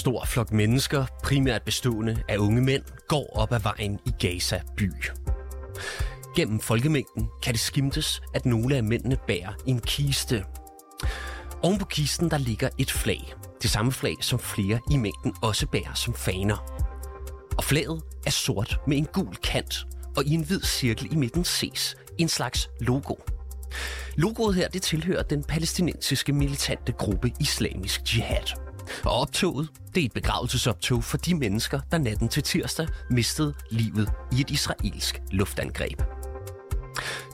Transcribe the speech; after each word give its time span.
stor 0.00 0.24
flok 0.24 0.52
mennesker, 0.52 1.06
primært 1.22 1.62
bestående 1.62 2.22
af 2.28 2.36
unge 2.38 2.62
mænd, 2.62 2.82
går 3.08 3.36
op 3.36 3.52
ad 3.52 3.60
vejen 3.60 3.98
i 4.06 4.10
Gaza 4.18 4.60
by. 4.76 4.92
Gennem 6.36 6.60
folkemængden 6.60 7.28
kan 7.42 7.52
det 7.52 7.60
skimtes, 7.60 8.22
at 8.34 8.46
nogle 8.46 8.76
af 8.76 8.84
mændene 8.84 9.16
bærer 9.26 9.52
en 9.66 9.80
kiste. 9.80 10.44
Oven 11.62 11.78
på 11.78 11.84
kisten 11.84 12.30
der 12.30 12.38
ligger 12.38 12.68
et 12.78 12.90
flag. 12.90 13.34
Det 13.62 13.70
samme 13.70 13.92
flag, 13.92 14.16
som 14.20 14.38
flere 14.38 14.80
i 14.90 14.96
mængden 14.96 15.34
også 15.42 15.66
bærer 15.66 15.94
som 15.94 16.14
faner. 16.14 16.56
Og 17.58 17.64
flaget 17.64 18.02
er 18.26 18.30
sort 18.30 18.80
med 18.86 18.96
en 18.96 19.06
gul 19.12 19.36
kant, 19.36 19.86
og 20.16 20.24
i 20.24 20.34
en 20.34 20.44
hvid 20.44 20.60
cirkel 20.60 21.12
i 21.12 21.16
midten 21.16 21.44
ses 21.44 21.96
en 22.18 22.28
slags 22.28 22.70
logo. 22.80 23.14
Logoet 24.16 24.54
her 24.54 24.68
det 24.68 24.82
tilhører 24.82 25.22
den 25.22 25.44
palæstinensiske 25.44 26.32
militante 26.32 26.92
gruppe 26.92 27.32
Islamisk 27.40 28.00
Jihad. 28.16 28.69
Og 29.04 29.12
optoget, 29.12 29.68
det 29.94 30.00
er 30.00 30.04
et 30.04 30.12
begravelsesoptog 30.12 31.04
for 31.04 31.16
de 31.16 31.34
mennesker, 31.34 31.80
der 31.90 31.98
natten 31.98 32.28
til 32.28 32.42
tirsdag 32.42 32.88
mistede 33.10 33.54
livet 33.70 34.10
i 34.32 34.40
et 34.40 34.50
israelsk 34.50 35.20
luftangreb. 35.30 36.02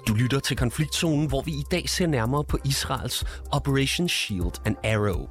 Du 0.09 0.15
lytter 0.15 0.41
til 0.41 0.57
konfliktzonen, 0.57 1.27
hvor 1.29 1.43
vi 1.43 1.51
i 1.51 1.65
dag 1.71 1.89
ser 1.89 2.07
nærmere 2.07 2.45
på 2.45 2.59
Israels 2.65 3.25
Operation 3.53 4.09
Shield 4.09 4.53
and 4.65 4.77
Arrow. 4.85 5.29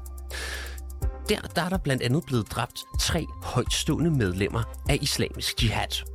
Der, 1.30 1.40
der 1.56 1.62
er 1.62 1.70
der 1.70 1.78
blandt 1.78 2.04
andet 2.04 2.24
blevet 2.26 2.52
dræbt 2.52 2.84
tre 3.00 3.26
højtstående 3.44 4.12
medlemmer 4.12 4.64
af 4.90 4.98
Islamisk 5.02 5.64
Jihad. 5.64 6.06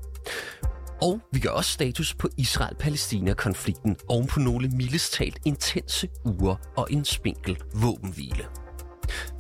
Og 1.03 1.21
vi 1.33 1.41
gør 1.41 1.51
også 1.51 1.71
status 1.71 2.15
på 2.15 2.29
Israel-Palæstina-konflikten 2.37 3.97
oven 4.09 4.27
på 4.27 4.41
nogle 4.41 4.69
mildest 4.69 5.13
talt 5.13 5.39
intense 5.45 6.09
uger 6.25 6.57
og 6.77 6.87
en 6.91 7.05
spinkel 7.05 7.59
våbenhvile. 7.75 8.45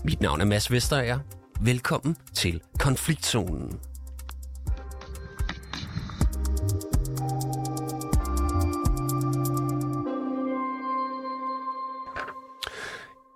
Mit 0.05 0.21
navn 0.21 0.41
er 0.41 0.45
Mads 0.45 0.71
Vesterager. 0.71 1.19
Velkommen 1.61 2.17
til 2.35 2.63
Konfliktzonen. 2.79 3.81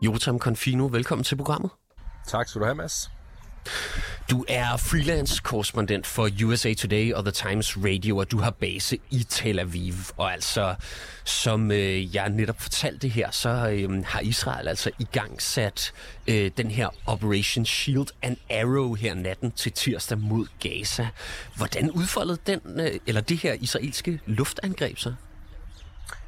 Jotam 0.02 0.38
Confino, 0.38 0.86
velkommen 0.86 1.24
til 1.24 1.36
programmet. 1.36 1.70
Tak 2.28 2.48
skal 2.48 2.60
du 2.60 2.64
have, 2.64 2.74
Mads. 2.74 3.10
Du 4.34 4.44
er 4.48 4.77
freelance 4.77 5.42
korrespondent 5.42 6.06
for 6.06 6.30
USA 6.44 6.74
Today 6.74 7.12
og 7.12 7.24
The 7.24 7.32
Times 7.32 7.77
Radio, 7.77 8.16
og 8.16 8.30
du 8.30 8.38
har 8.38 8.50
base 8.50 8.98
i 9.10 9.22
Tel 9.28 9.58
Aviv. 9.58 9.94
Og 10.16 10.32
altså, 10.32 10.74
som 11.24 11.70
øh, 11.70 12.14
jeg 12.14 12.28
netop 12.28 12.60
fortalte 12.60 13.08
her, 13.08 13.30
så 13.30 13.48
øh, 13.48 14.05
har 14.05 14.20
Israel 14.20 14.68
altså 14.68 14.90
i 14.98 15.06
gang 15.12 15.42
sat 15.42 15.92
øh, 16.27 16.50
den 16.56 16.70
her 16.70 16.88
Operation 17.06 17.66
Shield 17.66 18.06
and 18.22 18.36
Arrow 18.50 18.94
her 18.94 19.14
natten 19.14 19.50
til 19.50 19.72
tirsdag 19.72 20.18
mod 20.18 20.46
Gaza. 20.60 21.08
Hvordan 21.56 21.90
udfoldede 21.90 22.38
den, 22.46 22.60
øh, 22.80 23.00
eller 23.06 23.20
det 23.20 23.36
her 23.36 23.52
israelske 23.52 24.20
luftangreb 24.27 24.98
så? 24.98 25.14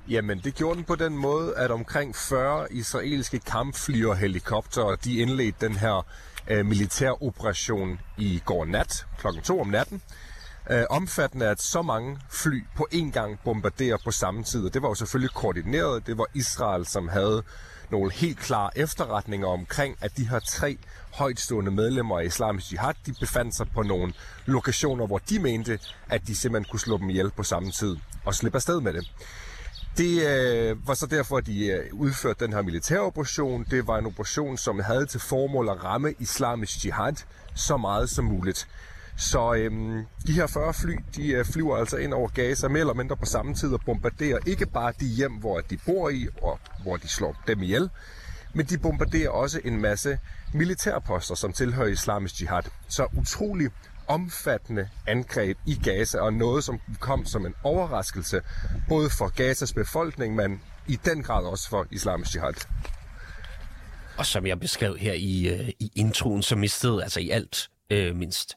Jamen, 0.09 0.39
det 0.39 0.55
gjorde 0.55 0.77
den 0.77 0.85
på 0.85 0.95
den 0.95 1.19
måde, 1.19 1.57
at 1.57 1.71
omkring 1.71 2.17
40 2.17 2.73
israelske 2.73 3.39
kampfly 3.39 4.05
og 4.05 4.17
helikoptere, 4.17 4.97
de 5.05 5.19
indledte 5.19 5.69
den 5.69 5.77
her 5.77 6.07
øh, 6.49 6.67
militær 6.67 7.23
operation 7.23 8.01
i 8.19 8.43
går 8.45 8.65
nat, 8.65 9.07
klokken 9.19 9.43
2 9.43 9.61
om 9.61 9.69
natten. 9.69 10.03
Øh, 10.71 10.85
omfattende 10.91 11.49
at 11.49 11.63
så 11.63 11.83
mange 11.83 12.19
fly 12.31 12.65
på 12.77 12.89
én 12.95 13.11
gang 13.11 13.39
bombarderer 13.45 13.97
på 14.05 14.11
samme 14.11 14.43
tid. 14.43 14.65
Og 14.67 14.75
det 14.75 14.83
var 14.83 14.89
jo 14.89 14.95
selvfølgelig 14.95 15.35
koordineret. 15.35 16.07
Det 16.07 16.19
var 16.19 16.27
Israel, 16.35 16.87
som 16.87 17.09
havde 17.09 17.43
nogle 17.91 18.13
helt 18.13 18.39
klare 18.39 18.79
efterretninger 18.79 19.49
omkring, 19.49 19.97
at 20.01 20.17
de 20.17 20.29
her 20.29 20.39
tre 20.39 20.79
højtstående 21.15 21.71
medlemmer 21.71 22.19
af 22.19 22.25
Islamisk 22.25 22.73
Jihad, 22.73 22.95
de 23.07 23.15
befandt 23.21 23.57
sig 23.57 23.67
på 23.75 23.83
nogle 23.83 24.13
lokationer, 24.47 25.07
hvor 25.07 25.19
de 25.19 25.39
mente, 25.39 25.79
at 26.09 26.27
de 26.27 26.37
simpelthen 26.37 26.71
kunne 26.71 26.81
slå 26.81 26.99
dem 26.99 27.11
ihjel 27.11 27.31
på 27.31 27.43
samme 27.43 27.71
tid 27.71 27.97
og 28.25 28.35
slippe 28.35 28.57
afsted 28.57 28.81
med 28.81 28.93
det. 28.93 29.11
Det 29.97 30.27
øh, 30.27 30.89
var 30.89 30.95
så 30.95 31.07
derfor, 31.07 31.37
at 31.37 31.47
de 31.47 31.67
øh, 31.67 31.95
udførte 31.95 32.45
den 32.45 32.53
her 32.53 32.63
militæroperation. 32.63 33.67
Det 33.71 33.87
var 33.87 33.99
en 33.99 34.07
operation, 34.07 34.57
som 34.57 34.81
havde 34.81 35.07
til 35.07 35.21
formål 35.21 35.69
at 35.69 35.85
ramme 35.85 36.15
islamisk 36.19 36.85
jihad 36.85 37.15
så 37.55 37.77
meget 37.77 38.11
som 38.11 38.25
muligt. 38.25 38.69
Så 39.17 39.55
øhm, 39.55 40.05
de 40.27 40.33
her 40.33 40.47
40 40.47 40.75
fly, 40.75 40.99
de 41.17 41.29
øh, 41.29 41.45
flyver 41.45 41.77
altså 41.77 41.97
ind 41.97 42.15
over 42.15 42.29
Gaza 42.29 42.69
mere 42.69 42.81
eller 42.81 42.95
mindre 42.95 43.17
på 43.17 43.25
samme 43.25 43.55
tid 43.55 43.73
og 43.73 43.81
bombarderer 43.87 44.39
ikke 44.47 44.67
bare 44.67 44.93
de 45.01 45.07
hjem, 45.07 45.33
hvor 45.33 45.61
de 45.61 45.79
bor 45.87 46.09
i, 46.09 46.29
og 46.43 46.59
hvor 46.83 46.97
de 46.97 47.09
slår 47.09 47.43
dem 47.47 47.63
ihjel, 47.63 47.91
men 48.55 48.67
de 48.67 48.79
bombarderer 48.79 49.31
også 49.31 49.61
en 49.65 49.81
masse 49.81 50.19
militærposter, 50.55 51.35
som 51.35 51.53
tilhører 51.53 51.89
islamisk 51.89 52.41
jihad. 52.41 52.63
Så 52.89 53.07
utrolig 53.19 53.71
omfattende 54.09 54.89
angreb 55.07 55.59
i 55.67 55.75
Gaza, 55.85 56.19
og 56.19 56.33
noget, 56.33 56.65
som 56.65 56.81
kom 57.01 57.27
som 57.27 57.47
en 57.47 57.55
overraskelse, 57.63 58.41
både 58.89 59.11
for 59.19 59.29
Gazas 59.29 59.73
befolkning, 59.73 60.35
men 60.35 60.61
i 60.89 60.97
den 61.05 61.23
grad 61.23 61.45
også 61.45 61.69
for 61.69 61.87
islamisk 61.91 62.35
jihad. 62.35 62.55
Og 64.19 64.27
som 64.27 64.47
jeg 64.47 64.61
beskrev 64.61 64.97
her 64.97 65.13
i, 65.13 65.49
øh, 65.49 65.69
i 65.69 65.93
introen, 65.97 66.43
så 66.43 66.57
mistede 66.57 67.03
altså 67.03 67.21
i 67.21 67.31
alt 67.31 67.71
øh, 67.91 68.17
mindst 68.17 68.57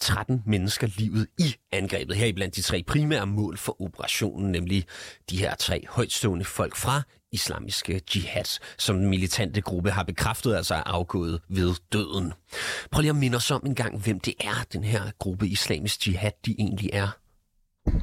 13 0.00 0.42
mennesker 0.46 0.86
livet 0.86 1.26
i 1.38 1.54
angrebet. 1.72 2.16
Her 2.16 2.32
blandt 2.32 2.56
de 2.56 2.62
tre 2.62 2.82
primære 2.86 3.26
mål 3.26 3.58
for 3.58 3.82
operationen, 3.82 4.52
nemlig 4.52 4.86
de 5.30 5.38
her 5.38 5.54
tre 5.54 5.84
højtstående 5.88 6.44
folk 6.44 6.76
fra 6.76 7.02
islamiske 7.34 8.00
jihad, 8.14 8.58
som 8.78 8.96
den 8.96 9.08
militante 9.08 9.60
gruppe 9.60 9.90
har 9.90 10.02
bekræftet 10.02 10.54
altså 10.54 10.74
er 10.74 10.82
afgået 10.86 11.40
ved 11.48 11.74
døden. 11.92 12.32
Prøv 12.90 13.00
lige 13.00 13.10
at 13.10 13.16
minde 13.16 13.36
os 13.36 13.50
om 13.50 13.62
en 13.66 13.74
gang, 13.74 14.00
hvem 14.00 14.20
det 14.20 14.34
er, 14.40 14.64
den 14.72 14.84
her 14.84 15.02
gruppe 15.18 15.48
islamisk 15.48 16.06
jihad, 16.06 16.30
de 16.46 16.54
egentlig 16.58 16.90
er. 16.92 17.08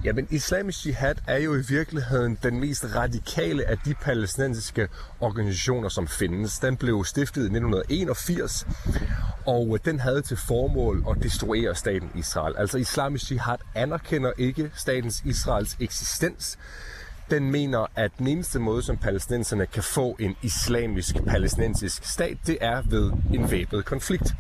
Jamen, 0.03 0.27
islamisk 0.31 0.85
jihad 0.85 1.15
er 1.27 1.37
jo 1.37 1.55
i 1.55 1.61
virkeligheden 1.69 2.37
den 2.43 2.59
mest 2.59 2.85
radikale 2.95 3.65
af 3.65 3.77
de 3.77 3.93
palæstinensiske 3.93 4.87
organisationer, 5.19 5.89
som 5.89 6.07
findes. 6.07 6.59
Den 6.59 6.77
blev 6.77 7.05
stiftet 7.05 7.41
i 7.41 7.45
1981, 7.45 8.67
og 9.45 9.79
den 9.85 9.99
havde 9.99 10.21
til 10.21 10.37
formål 10.37 11.05
at 11.09 11.23
destruere 11.23 11.75
staten 11.75 12.09
Israel. 12.15 12.55
Altså, 12.57 12.77
islamisk 12.77 13.31
jihad 13.31 13.57
anerkender 13.75 14.31
ikke 14.37 14.71
statens 14.75 15.21
Israels 15.25 15.77
eksistens. 15.79 16.57
Den 17.31 17.51
mener, 17.51 17.85
at 17.95 18.11
den 18.17 18.27
eneste 18.27 18.59
måde, 18.59 18.83
som 18.83 18.97
palæstinenserne 18.97 19.65
kan 19.65 19.83
få 19.83 20.15
en 20.19 20.35
islamisk 20.41 21.15
palæstinensisk 21.27 22.05
stat, 22.05 22.37
det 22.47 22.57
er 22.61 22.81
ved 22.85 23.11
en 23.33 23.51
væbnet 23.51 23.85
konflikt. 23.85 24.33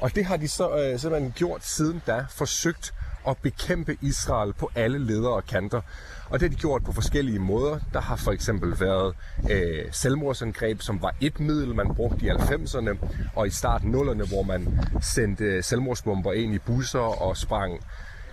Og 0.00 0.14
det 0.14 0.24
har 0.24 0.36
de 0.36 0.48
så 0.48 0.76
øh, 0.78 0.98
simpelthen 0.98 1.32
gjort 1.36 1.66
siden 1.66 2.02
da, 2.06 2.24
forsøgt 2.30 2.94
at 3.28 3.36
bekæmpe 3.36 3.96
Israel 4.02 4.52
på 4.52 4.70
alle 4.74 4.98
ledere 4.98 5.32
og 5.32 5.46
kanter. 5.46 5.80
Og 6.30 6.40
det 6.40 6.48
har 6.48 6.56
de 6.56 6.60
gjort 6.60 6.84
på 6.84 6.92
forskellige 6.92 7.38
måder. 7.38 7.78
Der 7.92 8.00
har 8.00 8.16
for 8.16 8.32
eksempel 8.32 8.80
været 8.80 9.14
øh, 9.50 9.84
selvmordsangreb, 9.92 10.82
som 10.82 11.02
var 11.02 11.14
et 11.20 11.40
middel, 11.40 11.74
man 11.74 11.94
brugte 11.94 12.26
i 12.26 12.30
90'erne, 12.30 12.96
og 13.36 13.46
i 13.46 13.50
starten 13.50 13.94
0'erne, 13.94 14.28
hvor 14.28 14.42
man 14.42 14.80
sendte 15.02 15.44
øh, 15.44 15.64
selvmordsbomber 15.64 16.32
ind 16.32 16.54
i 16.54 16.58
busser 16.58 17.22
og 17.22 17.36
sprang 17.36 17.80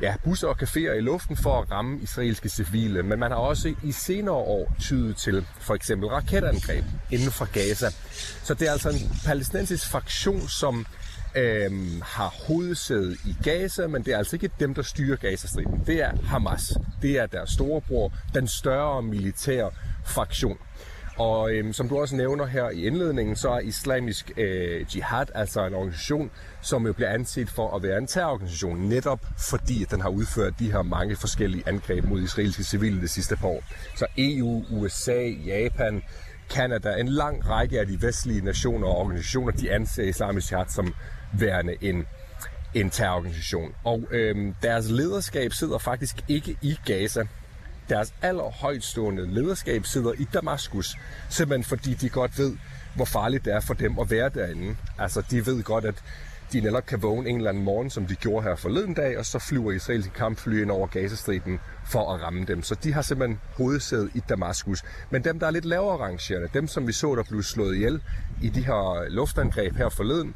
ja, 0.02 0.16
busser 0.24 0.48
og 0.48 0.56
caféer 0.62 0.92
i 0.92 1.02
luften 1.02 1.38
for 1.38 1.62
at 1.62 1.72
ramme 1.72 2.00
israelske 2.02 2.50
civile. 2.50 3.04
Men 3.04 3.20
man 3.20 3.32
har 3.32 3.38
også 3.38 3.74
i 3.84 3.92
senere 3.92 4.36
år 4.36 4.76
tydet 4.80 5.18
til 5.18 5.46
for 5.60 5.76
eksempel 5.76 6.10
raketangreb 6.10 6.86
inden 7.12 7.32
for 7.32 7.46
Gaza. 7.46 7.90
Så 8.44 8.54
det 8.54 8.68
er 8.68 8.72
altså 8.72 8.90
en 8.90 9.12
palæstinensisk 9.26 9.90
fraktion, 9.90 10.48
som 10.48 10.86
øhm, 11.36 12.02
har 12.04 12.36
hovedsæde 12.48 13.18
i 13.26 13.36
Gaza, 13.44 13.88
men 13.88 14.04
det 14.04 14.14
er 14.14 14.18
altså 14.18 14.36
ikke 14.36 14.50
dem, 14.60 14.74
der 14.74 14.82
styrer 14.82 15.16
Gazastriben. 15.16 15.84
Det 15.86 16.04
er 16.04 16.12
Hamas. 16.24 16.74
Det 17.02 17.18
er 17.18 17.26
deres 17.26 17.50
storebror, 17.50 18.14
den 18.34 18.48
større 18.48 19.04
militære 19.04 19.72
fraktion. 20.06 20.58
Og 21.18 21.52
øhm, 21.52 21.74
som 21.74 21.90
du 21.90 22.00
også 22.00 22.16
nævner 22.16 22.46
her 22.46 22.70
i 22.70 22.86
indledningen, 22.86 23.36
så 23.36 23.50
er 23.50 23.60
Islamisk 23.60 24.32
øh, 24.38 24.96
Jihad 24.96 25.26
altså 25.36 25.66
en 25.66 25.74
organisation, 25.74 26.32
som 26.62 26.86
jo 26.88 26.94
bliver 26.94 27.10
anset 27.10 27.50
for 27.50 27.76
at 27.76 27.84
være 27.84 27.98
en 27.98 28.08
terrororganisation, 28.08 28.80
netop 28.80 29.20
fordi 29.50 29.84
at 29.84 29.92
den 29.92 30.02
har 30.02 30.10
udført 30.10 30.54
de 30.60 30.72
her 30.72 30.82
mange 30.82 31.16
forskellige 31.16 31.64
angreb 31.68 32.06
mod 32.06 32.22
israelske 32.22 32.64
civile 32.64 33.02
det 33.02 33.10
sidste 33.10 33.36
par 33.36 33.48
år. 33.48 33.64
Så 33.96 34.06
EU, 34.18 34.64
USA, 34.70 35.28
Japan, 35.46 36.04
Kanada, 36.50 36.96
en 37.00 37.08
lang 37.08 37.50
række 37.50 37.80
af 37.80 37.88
de 37.88 38.02
vestlige 38.02 38.46
nationer 38.46 38.88
og 38.88 38.98
organisationer, 38.98 39.52
de 39.52 39.72
anser 39.72 40.04
Islamisk 40.04 40.52
Jihad 40.52 40.66
som 40.70 40.94
værende 41.34 41.76
en, 41.82 42.06
en 42.74 42.90
terrororganisation. 42.90 43.76
Og 43.84 44.04
øhm, 44.12 44.56
deres 44.62 44.90
lederskab 44.90 45.54
sidder 45.54 45.78
faktisk 45.78 46.16
ikke 46.28 46.58
i 46.62 46.76
Gaza. 46.86 47.24
Deres 47.90 48.14
allerhøjtstående 48.22 49.34
lederskab 49.34 49.86
sidder 49.86 50.14
i 50.14 50.28
Damaskus, 50.34 50.98
simpelthen 51.30 51.64
fordi 51.64 51.94
de 51.94 52.10
godt 52.10 52.38
ved, 52.38 52.58
hvor 52.96 53.06
farligt 53.06 53.46
det 53.46 53.54
er 53.54 53.60
for 53.60 53.74
dem 53.74 54.00
at 54.00 54.12
være 54.12 54.30
derinde. 54.30 54.76
Altså, 55.00 55.24
de 55.32 55.46
ved 55.46 55.64
godt, 55.64 55.86
at 55.86 55.96
de 56.54 56.62
netop 56.62 56.86
kan 56.86 57.02
vågne 57.02 57.30
en 57.30 57.38
eller 57.38 57.50
anden 57.50 57.64
morgen, 57.64 57.90
som 57.90 58.06
de 58.06 58.16
gjorde 58.16 58.44
her 58.44 58.56
forleden 58.56 58.94
dag, 58.94 59.18
og 59.18 59.26
så 59.26 59.40
flyver 59.40 59.72
israelske 59.72 60.14
kampfly 60.14 60.62
ind 60.62 60.72
over 60.72 60.88
Gazastriben 60.88 61.60
for 61.86 62.14
at 62.14 62.22
ramme 62.22 62.46
dem. 62.46 62.64
Så 62.64 62.76
de 62.84 62.94
har 62.94 63.02
simpelthen 63.02 63.40
hovedsædet 63.58 64.10
i 64.16 64.22
Damaskus. 64.30 64.84
Men 65.10 65.24
dem, 65.24 65.40
der 65.40 65.48
er 65.48 65.52
lidt 65.52 65.66
lavere 65.66 65.98
rangerende, 65.98 66.50
dem 66.54 66.68
som 66.68 66.88
vi 66.88 66.92
så, 66.92 67.16
der 67.16 67.24
blev 67.30 67.44
slået 67.44 67.76
ihjel 67.76 68.02
i 68.42 68.50
de 68.50 68.66
her 68.66 69.10
luftangreb 69.10 69.76
her 69.76 69.90
forleden, 69.90 70.36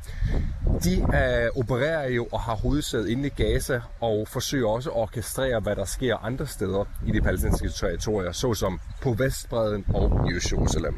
de 0.83 1.01
uh, 1.01 1.59
opererer 1.59 2.09
jo 2.09 2.27
og 2.31 2.39
har 2.39 2.55
hovedsædet 2.55 3.09
inde 3.09 3.27
i 3.27 3.43
Gaza 3.43 3.81
og 4.01 4.27
forsøger 4.27 4.67
også 4.67 4.89
at 4.89 4.95
orkestrere, 4.95 5.59
hvad 5.59 5.75
der 5.75 5.85
sker 5.85 6.17
andre 6.17 6.47
steder 6.47 6.85
i 7.07 7.11
de 7.11 7.21
palæstinensiske 7.21 7.85
territorier, 7.85 8.31
såsom 8.31 8.79
på 9.01 9.13
Vestbreden 9.13 9.85
og 9.93 10.29
i 10.29 10.33
Jerusalem. 10.33 10.95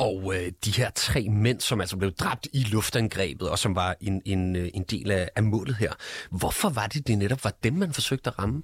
Og 0.00 0.34
øh, 0.34 0.52
de 0.64 0.70
her 0.70 0.90
tre 0.94 1.28
mænd, 1.30 1.60
som 1.60 1.80
altså 1.80 1.96
blev 1.96 2.12
dræbt 2.12 2.48
i 2.52 2.62
luftangrebet, 2.70 3.50
og 3.50 3.58
som 3.58 3.74
var 3.74 3.96
en, 4.00 4.22
en, 4.24 4.56
øh, 4.56 4.68
en 4.74 4.84
del 4.90 5.10
af, 5.10 5.28
af 5.36 5.42
målet 5.42 5.76
her. 5.76 5.92
Hvorfor 6.30 6.68
var 6.68 6.86
det 6.86 7.06
det 7.06 7.18
netop 7.18 7.44
var 7.44 7.52
dem, 7.62 7.72
man 7.72 7.92
forsøgte 7.92 8.30
at 8.30 8.38
ramme? 8.38 8.62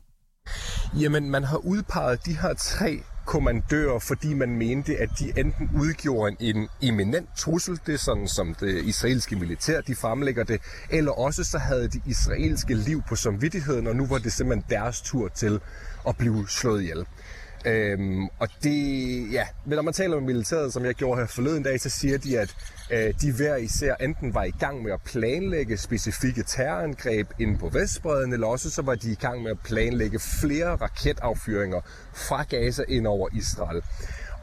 Jamen, 1.01 1.31
man 1.31 1.45
har 1.45 1.57
udpeget 1.57 2.27
de 2.27 2.39
her 2.39 2.55
tre 2.55 3.03
kommandører, 3.27 3.99
fordi 3.99 4.35
man 4.35 4.57
mente, 4.57 4.97
at 4.97 5.09
de 5.19 5.33
enten 5.41 5.71
udgjorde 5.75 6.37
en 6.41 6.69
eminent 6.83 7.29
trussel, 7.39 7.81
det 7.87 7.95
er 7.95 7.99
sådan 7.99 8.29
som 8.29 8.55
det 8.55 8.85
israelske 8.85 9.37
militær, 9.37 9.81
de 9.81 9.95
fremlægger 9.95 10.45
det, 10.45 10.61
eller 10.91 11.13
også 11.13 11.45
så 11.45 11.59
havde 11.59 11.89
de 11.89 12.01
israelske 12.07 12.75
liv 12.75 13.03
på 13.09 13.17
samvittigheden, 13.17 13.87
og 13.87 13.97
nu 13.97 14.07
var 14.07 14.19
det 14.19 14.33
simpelthen 14.33 14.65
deres 14.71 15.01
tur 15.01 15.29
til 15.29 15.61
at 16.09 16.17
blive 16.17 16.49
slået 16.49 16.83
ihjel. 16.83 17.07
Øhm, 17.67 18.29
og 18.39 18.49
det, 18.63 19.33
ja, 19.33 19.47
men 19.65 19.77
når 19.77 19.83
man 19.83 19.95
taler 19.95 20.21
med 20.21 20.27
militæret, 20.27 20.73
som 20.73 20.85
jeg 20.85 20.95
gjorde 20.95 21.21
her 21.21 21.27
forleden 21.27 21.63
dag, 21.63 21.81
så 21.81 21.91
siger 21.91 22.19
de, 22.19 22.39
at 22.39 22.55
øh, 22.91 23.15
de 23.21 23.33
hver 23.33 23.57
især 23.57 23.95
enten 23.95 24.35
var 24.35 24.45
i 24.45 24.51
gang 24.51 24.83
med 24.83 24.93
at 24.93 25.01
planlægge 25.05 25.77
specifikke 25.77 26.43
terrorangreb 26.43 27.31
inde 27.39 27.59
på 27.59 27.69
Vestbreden, 27.69 28.33
eller 28.33 28.47
også 28.47 28.71
så 28.71 28.83
var 28.83 28.95
de 28.95 29.13
i 29.13 29.15
gang 29.15 29.43
med 29.43 29.51
at 29.51 29.59
planlægge 29.65 30.19
flere 30.41 30.77
raketaffyringer 30.77 31.81
fra 32.15 32.43
Gaza 32.43 32.83
ind 32.89 33.07
over 33.07 33.29
Israel. 33.33 33.83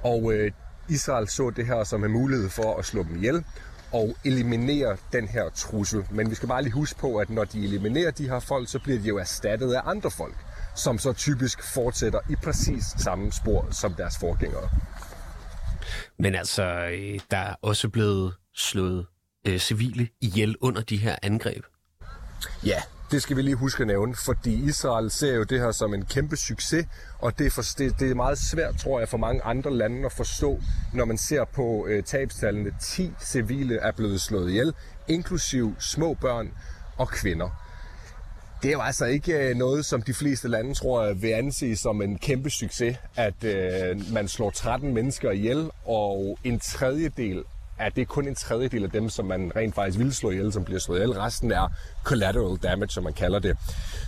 Og 0.02 0.34
øh, 0.34 0.52
Israel 0.90 1.28
så 1.28 1.50
det 1.50 1.66
her 1.66 1.84
som 1.84 2.04
en 2.04 2.12
mulighed 2.12 2.50
for 2.50 2.78
at 2.78 2.86
slå 2.86 3.04
dem 3.04 3.16
ihjel 3.16 3.44
og 3.92 4.16
eliminere 4.26 4.98
den 5.14 5.28
her 5.28 5.50
trussel. 5.50 6.06
Men 6.12 6.30
vi 6.30 6.36
skal 6.36 6.50
bare 6.50 6.62
lige 6.62 6.74
huske 6.74 7.00
på, 7.00 7.18
at 7.18 7.30
når 7.30 7.44
de 7.44 7.64
eliminerer 7.64 8.12
de 8.12 8.30
her 8.30 8.40
folk, 8.40 8.70
så 8.70 8.80
bliver 8.80 9.00
de 9.00 9.08
jo 9.08 9.18
erstattet 9.18 9.74
af 9.74 9.82
andre 9.86 10.12
folk 10.12 10.36
som 10.76 10.98
så 10.98 11.14
typisk 11.14 11.74
fortsætter 11.74 12.20
i 12.30 12.36
præcis 12.44 12.84
samme 12.98 13.32
spor 13.32 13.68
som 13.72 13.94
deres 13.94 14.18
forgængere. 14.18 14.70
Men 16.20 16.36
altså, 16.36 16.64
øh, 16.64 17.20
der 17.32 17.38
er 17.38 17.56
også 17.62 17.90
blevet 17.90 18.34
slået 18.56 19.06
øh, 19.48 19.60
civile 19.60 20.08
ihjel 20.22 20.56
under 20.62 20.82
de 20.82 20.98
her 20.98 21.16
angreb. 21.22 21.64
Ja, 22.66 22.82
det 23.12 23.22
skal 23.22 23.38
vi 23.38 23.42
lige 23.42 23.56
huske 23.56 23.82
at 23.82 23.88
nævne, 23.88 24.16
fordi 24.16 24.54
Israel 24.70 25.12
ser 25.12 25.36
jo 25.36 25.44
det 25.44 25.60
her 25.60 25.72
som 25.72 25.94
en 25.94 26.06
kæmpe 26.06 26.38
succes, 26.38 26.86
og 27.20 27.40
det 27.40 27.48
er, 27.48 27.52
for, 27.52 27.62
det, 27.78 28.00
det 28.00 28.12
er 28.12 28.16
meget 28.16 28.38
svært, 28.38 28.76
tror 28.80 29.00
jeg, 29.00 29.10
for 29.10 29.18
mange 29.18 29.44
andre 29.44 29.74
lande 29.74 30.06
at 30.06 30.12
forstå, 30.12 30.62
når 30.94 31.06
man 31.06 31.18
ser 31.18 31.46
på 31.46 31.88
øh, 31.88 32.04
tabstallene. 32.04 32.72
10 32.82 33.12
civile 33.22 33.76
er 33.76 33.92
blevet 33.92 34.22
slået 34.22 34.50
ihjel, 34.50 34.74
inklusiv 35.08 35.76
små 35.80 36.14
børn 36.14 36.52
og 36.98 37.08
kvinder 37.08 37.50
det 38.64 38.70
er 38.70 38.74
jo 38.74 38.82
altså 38.82 39.06
ikke 39.06 39.34
øh, 39.34 39.56
noget, 39.56 39.86
som 39.86 40.02
de 40.02 40.14
fleste 40.14 40.48
lande 40.48 40.74
tror 40.74 41.06
jeg, 41.06 41.22
vil 41.22 41.30
anse 41.30 41.76
som 41.76 42.02
en 42.02 42.18
kæmpe 42.18 42.50
succes, 42.50 42.98
at 43.16 43.44
øh, 43.44 44.14
man 44.14 44.28
slår 44.28 44.50
13 44.50 44.94
mennesker 44.94 45.32
ihjel, 45.32 45.70
og 45.86 46.40
en 46.44 46.60
tredjedel 46.60 47.44
af 47.80 47.92
det 47.92 48.02
er 48.02 48.06
kun 48.06 48.28
en 48.28 48.36
tredjedel 48.36 48.84
af 48.84 48.92
dem, 48.92 49.10
som 49.10 49.26
man 49.26 49.52
rent 49.56 49.76
faktisk 49.76 50.00
vil 50.00 50.14
slå 50.14 50.32
ihjel, 50.32 50.54
som 50.54 50.64
bliver 50.64 50.80
slået 50.80 51.00
ihjel. 51.00 51.12
Resten 51.12 51.52
er 51.52 51.68
collateral 52.04 52.58
damage, 52.58 52.90
som 52.90 53.04
man 53.04 53.14
kalder 53.14 53.40
det. 53.40 53.58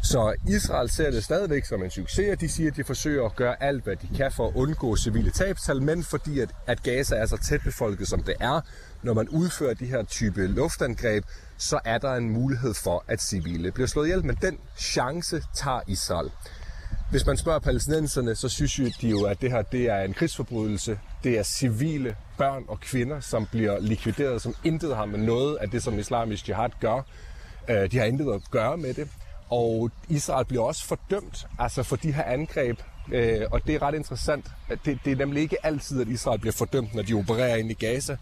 Så 0.04 0.36
Israel 0.48 0.90
ser 0.90 1.12
det 1.12 1.24
stadigvæk 1.24 1.66
som 1.66 1.84
en 1.84 1.92
succes, 1.92 2.32
og 2.32 2.42
de 2.42 2.50
siger, 2.50 2.72
at 2.72 2.78
de 2.78 2.84
forsøger 2.84 3.26
at 3.26 3.36
gøre 3.36 3.64
alt, 3.64 3.84
hvad 3.84 3.96
de 3.96 4.08
kan 4.18 4.32
for 4.32 4.48
at 4.48 4.54
undgå 4.56 4.96
civile 4.96 5.32
tabstal, 5.32 5.82
men 5.82 6.04
fordi 6.04 6.40
at, 6.40 6.50
at 6.68 6.84
Gaza 6.84 7.16
er 7.16 7.26
så 7.26 7.38
tæt 7.50 7.62
befolket, 7.64 8.08
som 8.08 8.24
det 8.24 8.36
er, 8.40 8.62
når 9.04 9.14
man 9.14 9.30
udfører 9.30 9.74
de 9.74 9.86
her 9.86 10.04
type 10.04 10.48
luftangreb, 10.48 11.24
så 11.58 11.80
er 11.86 11.98
der 11.98 12.14
en 12.14 12.30
mulighed 12.30 12.74
for, 12.74 13.04
at 13.08 13.22
civile 13.22 13.72
bliver 13.72 13.88
slået 13.88 14.08
ihjel. 14.08 14.26
Men 14.26 14.38
den 14.42 14.60
chance 14.78 15.44
tager 15.54 15.82
Israel. 15.88 16.32
Hvis 17.12 17.26
man 17.26 17.38
spørger 17.38 17.60
palæstinenserne, 17.60 18.36
så 18.36 18.50
synes 18.50 18.98
de 18.98 19.10
jo, 19.10 19.24
at 19.24 19.42
det 19.42 19.52
her 19.52 19.62
det 19.62 19.90
er 19.90 20.02
en 20.02 20.14
krigsforbrydelse. 20.14 21.00
Det 21.24 21.38
er 21.40 21.44
civile 21.44 22.16
børn 22.38 22.64
og 22.68 22.80
kvinder, 22.80 23.20
som 23.20 23.48
bliver 23.52 23.80
likvideret, 23.80 24.42
som 24.42 24.56
intet 24.64 24.96
har 24.96 25.06
med 25.06 25.20
noget 25.20 25.56
af 25.56 25.70
det, 25.70 25.84
som 25.84 26.00
islamisk 26.00 26.50
jihad 26.50 26.70
gør. 26.80 27.02
Øh, 27.70 27.92
de 27.92 27.98
har 27.98 28.06
intet 28.06 28.34
at 28.34 28.42
gøre 28.52 28.78
med 28.78 28.94
det. 28.94 29.08
Og 29.50 29.92
Israel 30.10 30.46
bliver 30.46 30.64
også 30.64 30.86
fordømt 30.86 31.46
altså 31.60 31.84
for 31.84 31.96
de 31.96 32.12
her 32.12 32.24
angreb, 32.24 32.80
øh, 33.12 33.42
og 33.52 33.68
det 33.68 33.76
er 33.76 33.82
ret 33.82 33.96
interessant. 33.96 34.46
Det, 34.86 35.00
det 35.06 35.12
er 35.12 35.16
nemlig 35.16 35.42
ikke 35.42 35.66
altid, 35.66 36.02
at 36.02 36.08
Israel 36.08 36.40
bliver 36.40 36.54
fordømt, 36.54 36.96
når 36.96 37.04
de 37.04 37.14
opererer 37.14 37.56
ind 37.56 37.72
i 37.72 37.74
Gaza. 37.74 38.18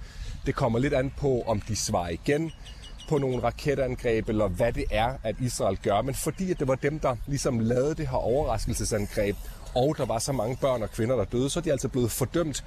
Det 0.45 0.55
kommer 0.55 0.79
lidt 0.79 0.93
an 0.93 1.13
på, 1.17 1.43
om 1.47 1.61
de 1.61 1.75
svarer 1.75 2.09
igen 2.09 2.51
på 3.13 3.17
nogle 3.17 3.43
raketangreb, 3.43 4.29
eller 4.29 4.47
hvad 4.47 4.73
det 4.73 4.85
er, 4.91 5.13
at 5.23 5.35
Israel 5.41 5.77
gør. 5.83 6.01
Men 6.01 6.15
fordi 6.15 6.51
at 6.51 6.59
det 6.59 6.67
var 6.67 6.75
dem, 6.75 6.99
der 6.99 7.15
ligesom 7.27 7.59
lavede 7.59 7.95
det 7.95 8.07
her 8.07 8.17
overraskelsesangreb, 8.17 9.35
og 9.75 9.95
der 9.97 10.05
var 10.05 10.19
så 10.19 10.31
mange 10.31 10.57
børn 10.61 10.81
og 10.81 10.91
kvinder, 10.91 11.15
der 11.15 11.23
døde, 11.23 11.49
så 11.49 11.59
er 11.59 11.61
de 11.61 11.71
altså 11.71 11.87
blevet 11.87 12.11
fordømt 12.11 12.63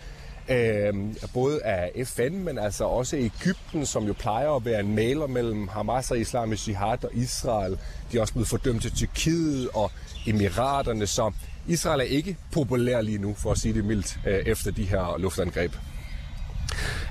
øh, 0.48 0.94
både 1.34 1.62
af 1.62 2.06
FN, 2.06 2.32
men 2.32 2.58
altså 2.58 2.84
også 2.84 3.16
Ægypten, 3.16 3.86
som 3.86 4.04
jo 4.04 4.12
plejer 4.12 4.50
at 4.50 4.64
være 4.64 4.80
en 4.80 4.94
maler 4.94 5.26
mellem 5.26 5.68
Hamas 5.68 6.10
og 6.10 6.18
Islamisk 6.18 6.68
Jihad 6.68 7.04
og 7.04 7.10
Israel. 7.14 7.78
De 8.12 8.16
er 8.16 8.20
også 8.20 8.32
blevet 8.32 8.48
fordømt 8.48 8.82
til 8.82 8.92
Tyrkiet 8.92 9.68
og 9.74 9.90
Emiraterne, 10.26 11.06
så 11.06 11.32
Israel 11.66 12.00
er 12.00 12.04
ikke 12.04 12.36
populær 12.52 13.00
lige 13.00 13.18
nu, 13.18 13.34
for 13.34 13.52
at 13.52 13.58
sige 13.58 13.74
det 13.74 13.84
mildt, 13.84 14.18
øh, 14.26 14.38
efter 14.46 14.70
de 14.70 14.84
her 14.84 15.18
luftangreb. 15.18 15.72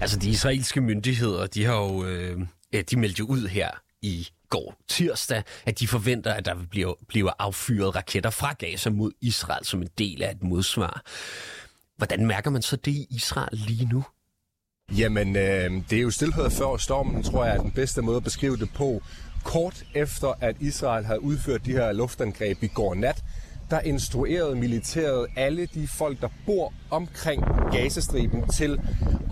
Altså 0.02 0.20
de 0.20 0.30
israelske 0.30 0.82
myndigheder, 0.82 1.48
de 1.48 1.66
har 1.66 1.76
jo 1.76 2.06
øh, 2.06 2.40
Øh, 2.76 2.84
de 2.92 3.00
meldte 3.00 3.20
jo 3.20 3.26
ud 3.26 3.48
her 3.48 3.70
i 4.02 4.28
går 4.50 4.76
tirsdag, 4.88 5.44
at 5.66 5.80
de 5.80 5.88
forventer, 5.88 6.34
at 6.34 6.46
der 6.46 6.56
bliver, 6.72 6.94
bliver 7.08 7.32
affyret 7.40 7.96
raketter 7.96 8.30
fra 8.30 8.54
Gaza 8.54 8.90
mod 8.90 9.12
Israel 9.22 9.66
som 9.66 9.82
en 9.82 9.90
del 9.98 10.24
af 10.24 10.32
et 10.32 10.44
modsvar. 10.44 11.04
Hvordan 11.98 12.26
mærker 12.26 12.50
man 12.50 12.62
så 12.62 12.76
det 12.76 12.92
i 12.92 13.08
Israel 13.10 13.58
lige 13.58 13.86
nu? 13.86 14.04
Jamen, 14.98 15.36
øh, 15.36 15.72
det 15.90 15.98
er 15.98 16.02
jo 16.02 16.12
stillhed 16.12 16.50
før 16.50 16.78
stormen, 16.78 17.24
tror 17.24 17.46
jeg, 17.46 17.56
er 17.56 17.62
den 17.62 17.72
bedste 17.72 18.02
måde 18.02 18.18
at 18.18 18.24
beskrive 18.24 18.58
det 18.58 18.70
på. 18.74 19.02
Kort 19.44 19.84
efter, 19.96 20.34
at 20.42 20.56
Israel 20.60 21.06
har 21.06 21.16
udført 21.16 21.66
de 21.66 21.72
her 21.72 21.92
luftangreb 21.92 22.64
i 22.64 22.68
går 22.68 22.96
nat, 22.96 23.24
der 23.70 23.80
instruerede 23.80 24.56
militæret 24.56 25.28
alle 25.36 25.66
de 25.66 25.88
folk, 25.88 26.22
der 26.22 26.28
bor 26.46 26.74
omkring 26.90 27.44
Gazastriben 27.72 28.48
til 28.48 28.80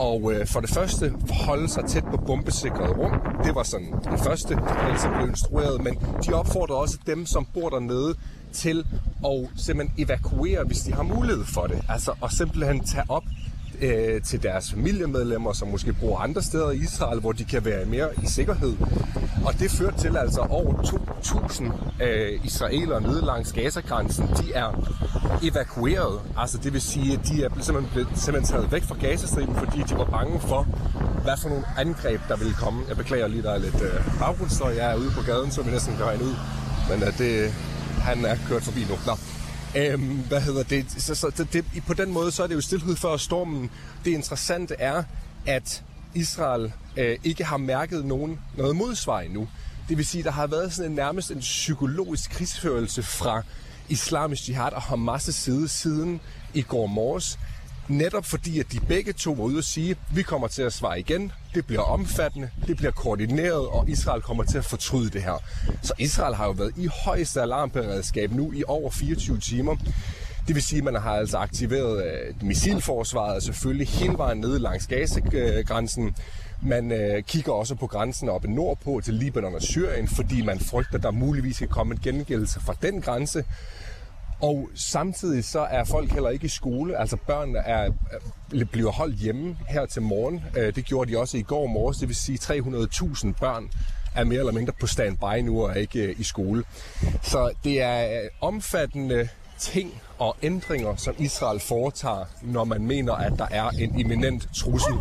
at 0.01 0.31
øh, 0.31 0.47
for 0.47 0.59
det 0.59 0.69
første 0.69 1.13
holde 1.45 1.69
sig 1.69 1.85
tæt 1.85 2.03
på 2.03 2.17
bombesikrede 2.17 2.91
rum. 2.91 3.11
Det 3.43 3.55
var 3.55 3.63
sådan 3.63 3.91
det 4.11 4.19
første, 4.23 4.55
der 4.55 4.97
som 4.97 5.11
blev 5.13 5.27
instrueret, 5.29 5.83
men 5.83 5.93
de 6.25 6.33
opfordrede 6.33 6.79
også 6.79 6.97
dem, 7.05 7.25
som 7.25 7.47
bor 7.53 7.69
dernede, 7.69 8.15
til 8.53 8.85
at 9.25 9.49
simpelthen 9.55 10.05
evakuere, 10.05 10.63
hvis 10.63 10.79
de 10.79 10.93
har 10.93 11.03
mulighed 11.03 11.45
for 11.45 11.67
det. 11.67 11.81
Altså 11.89 12.11
at 12.23 12.31
simpelthen 12.31 12.83
tage 12.83 13.05
op 13.09 13.23
øh, 13.81 14.21
til 14.21 14.43
deres 14.43 14.71
familiemedlemmer, 14.71 15.53
som 15.53 15.67
måske 15.67 15.93
bor 15.93 16.17
andre 16.17 16.41
steder 16.41 16.71
i 16.71 16.77
Israel, 16.77 17.19
hvor 17.19 17.31
de 17.31 17.43
kan 17.43 17.65
være 17.65 17.85
mere 17.85 18.09
i 18.23 18.27
sikkerhed. 18.27 18.75
Og 19.45 19.59
det 19.59 19.71
førte 19.71 19.97
til 19.97 20.17
altså 20.17 20.41
over 20.41 20.73
2.000 20.73 22.03
øh, 22.03 22.45
israelere 22.45 23.01
nede 23.01 23.25
langs 23.25 23.53
Gazagrænsen, 23.53 24.27
de 24.27 24.53
er 24.53 24.69
evakueret. 25.43 26.19
Altså 26.37 26.57
det 26.57 26.73
vil 26.73 26.81
sige, 26.81 27.13
at 27.13 27.19
de 27.27 27.43
er 27.43 27.49
simpelthen, 27.61 27.93
blevet, 27.93 28.07
simpelthen 28.15 28.55
taget 28.55 28.71
væk 28.71 28.83
fra 28.83 28.95
Gazastriben, 28.95 29.55
fordi 29.55 29.83
de 29.89 29.97
var 29.97 30.05
bange 30.05 30.39
for, 30.39 30.67
hvad 31.23 31.37
for 31.41 31.49
nogle 31.49 31.65
angreb, 31.77 32.21
der 32.27 32.37
ville 32.37 32.53
komme. 32.53 32.81
Jeg 32.87 32.97
beklager 32.97 33.27
lige, 33.27 33.43
der 33.43 33.51
er 33.51 33.57
lidt 33.57 33.81
øh, 33.81 34.19
baggrundsstøj. 34.19 34.73
Jeg 34.75 34.91
er 34.91 34.95
ude 34.95 35.11
på 35.11 35.21
gaden, 35.21 35.51
så 35.51 35.61
vi 35.61 35.71
næsten 35.71 35.95
kan 35.97 36.05
regne 36.05 36.23
ud. 36.23 36.35
Men 36.89 37.03
øh, 37.03 37.17
det, 37.17 37.51
han 38.01 38.25
er 38.25 38.35
kørt 38.47 38.63
forbi 38.63 38.79
nu. 38.89 38.95
Nå. 39.05 39.15
Øhm, 39.75 40.19
hvad 40.27 40.41
hedder 40.41 40.63
det? 40.63 40.85
Så, 40.97 41.15
så 41.15 41.45
det, 41.53 41.65
på 41.87 41.93
den 41.93 42.11
måde, 42.11 42.31
så 42.31 42.43
er 42.43 42.47
det 42.47 42.55
jo 42.55 42.61
stillhed 42.61 42.95
før 42.95 43.17
stormen. 43.17 43.69
Det 44.05 44.11
interessante 44.11 44.75
er, 44.79 45.03
at 45.45 45.83
Israel 46.13 46.73
øh, 46.97 47.17
ikke 47.23 47.43
har 47.43 47.57
mærket 47.57 48.05
nogen, 48.05 48.39
noget 48.57 48.75
modsvar 48.75 49.19
endnu. 49.19 49.47
Det 49.89 49.97
vil 49.97 50.05
sige, 50.05 50.23
der 50.23 50.31
har 50.31 50.47
været 50.47 50.73
sådan 50.73 50.91
en 50.91 50.95
nærmest 50.95 51.31
en 51.31 51.39
psykologisk 51.39 52.31
krigsførelse 52.31 53.03
fra 53.03 53.41
islamisk 53.89 54.49
jihad 54.49 54.71
og 54.71 54.83
Hamas' 54.83 55.31
side 55.31 55.67
siden 55.67 56.21
i 56.53 56.61
går 56.61 56.87
morges. 56.87 57.39
Netop 57.87 58.25
fordi, 58.25 58.59
at 58.59 58.71
de 58.71 58.79
begge 58.79 59.13
to 59.13 59.31
var 59.31 59.43
ude 59.43 59.57
og 59.57 59.63
sige, 59.63 59.95
vi 60.11 60.21
kommer 60.21 60.47
til 60.47 60.61
at 60.61 60.73
svare 60.73 60.99
igen, 60.99 61.31
det 61.55 61.65
bliver 61.65 61.81
omfattende, 61.81 62.49
det 62.67 62.77
bliver 62.77 62.91
koordineret, 62.91 63.67
og 63.67 63.89
Israel 63.89 64.21
kommer 64.21 64.43
til 64.43 64.57
at 64.57 64.65
fortryde 64.65 65.09
det 65.09 65.23
her. 65.23 65.43
Så 65.81 65.93
Israel 65.99 66.35
har 66.35 66.45
jo 66.45 66.51
været 66.51 66.73
i 66.77 66.89
højeste 67.05 67.41
alarmberedskab 67.41 68.31
nu 68.31 68.51
i 68.51 68.63
over 68.67 68.91
24 68.91 69.39
timer. 69.39 69.75
Det 70.47 70.55
vil 70.55 70.63
sige, 70.63 70.77
at 70.77 70.83
man 70.83 70.95
har 70.95 71.11
altså 71.11 71.37
aktiveret 71.37 72.05
øh, 72.05 72.33
missilforsvaret 72.41 73.43
selvfølgelig 73.43 73.87
hele 73.87 74.17
vejen 74.17 74.37
ned 74.37 74.59
langs 74.59 74.87
Gaza-grænsen. 74.87 76.15
Man 76.61 76.91
øh, 76.91 77.23
kigger 77.23 77.53
også 77.53 77.75
på 77.75 77.87
grænsen 77.87 78.29
oppe 78.29 78.47
nordpå 78.47 79.01
til 79.03 79.13
Libanon 79.13 79.55
og 79.55 79.61
Syrien, 79.61 80.07
fordi 80.07 80.41
man 80.41 80.59
frygter, 80.59 80.97
at 80.97 81.03
der 81.03 81.11
muligvis 81.11 81.57
kan 81.57 81.67
komme 81.67 81.93
en 81.93 81.99
gengældelse 82.03 82.59
fra 82.59 82.75
den 82.81 83.01
grænse. 83.01 83.43
Og 84.43 84.69
samtidig 84.75 85.45
så 85.45 85.59
er 85.59 85.83
folk 85.83 86.11
heller 86.11 86.29
ikke 86.29 86.45
i 86.45 86.49
skole. 86.49 86.97
Altså 86.97 87.17
børnene 87.27 87.59
er, 87.59 87.91
bliver 88.71 88.91
holdt 88.91 89.15
hjemme 89.15 89.57
her 89.69 89.85
til 89.85 90.01
morgen. 90.01 90.43
Øh, 90.57 90.75
det 90.75 90.85
gjorde 90.85 91.11
de 91.11 91.17
også 91.17 91.37
i 91.37 91.41
går 91.41 91.67
morges. 91.67 91.97
Det 91.97 92.07
vil 92.07 92.15
sige 92.15 92.39
300.000 92.41 93.33
børn 93.39 93.69
er 94.15 94.23
mere 94.23 94.39
eller 94.39 94.51
mindre 94.51 94.73
på 94.79 94.87
standby 94.87 95.39
nu 95.43 95.63
og 95.63 95.69
er 95.69 95.73
ikke 95.73 95.99
øh, 95.99 96.19
i 96.19 96.23
skole. 96.23 96.63
Så 97.21 97.51
det 97.63 97.81
er 97.81 98.23
øh, 98.23 98.29
omfattende 98.41 99.29
ting 99.59 100.01
og 100.19 100.37
ændringer, 100.41 100.95
som 100.95 101.15
Israel 101.17 101.59
foretager, 101.59 102.25
når 102.41 102.63
man 102.63 102.85
mener, 102.85 103.13
at 103.13 103.33
der 103.37 103.47
er 103.51 103.69
en 103.69 103.99
imminent 103.99 104.49
trussel 104.55 104.93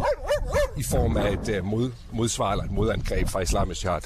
i 0.76 0.82
form 0.82 1.16
af 1.16 1.32
et 1.32 1.64
mod, 1.64 1.92
modsvar 2.12 2.52
eller 2.52 2.64
et 2.64 2.70
modangreb 2.70 3.28
fra 3.28 3.40
islamisk 3.40 3.84
jihad. 3.84 4.00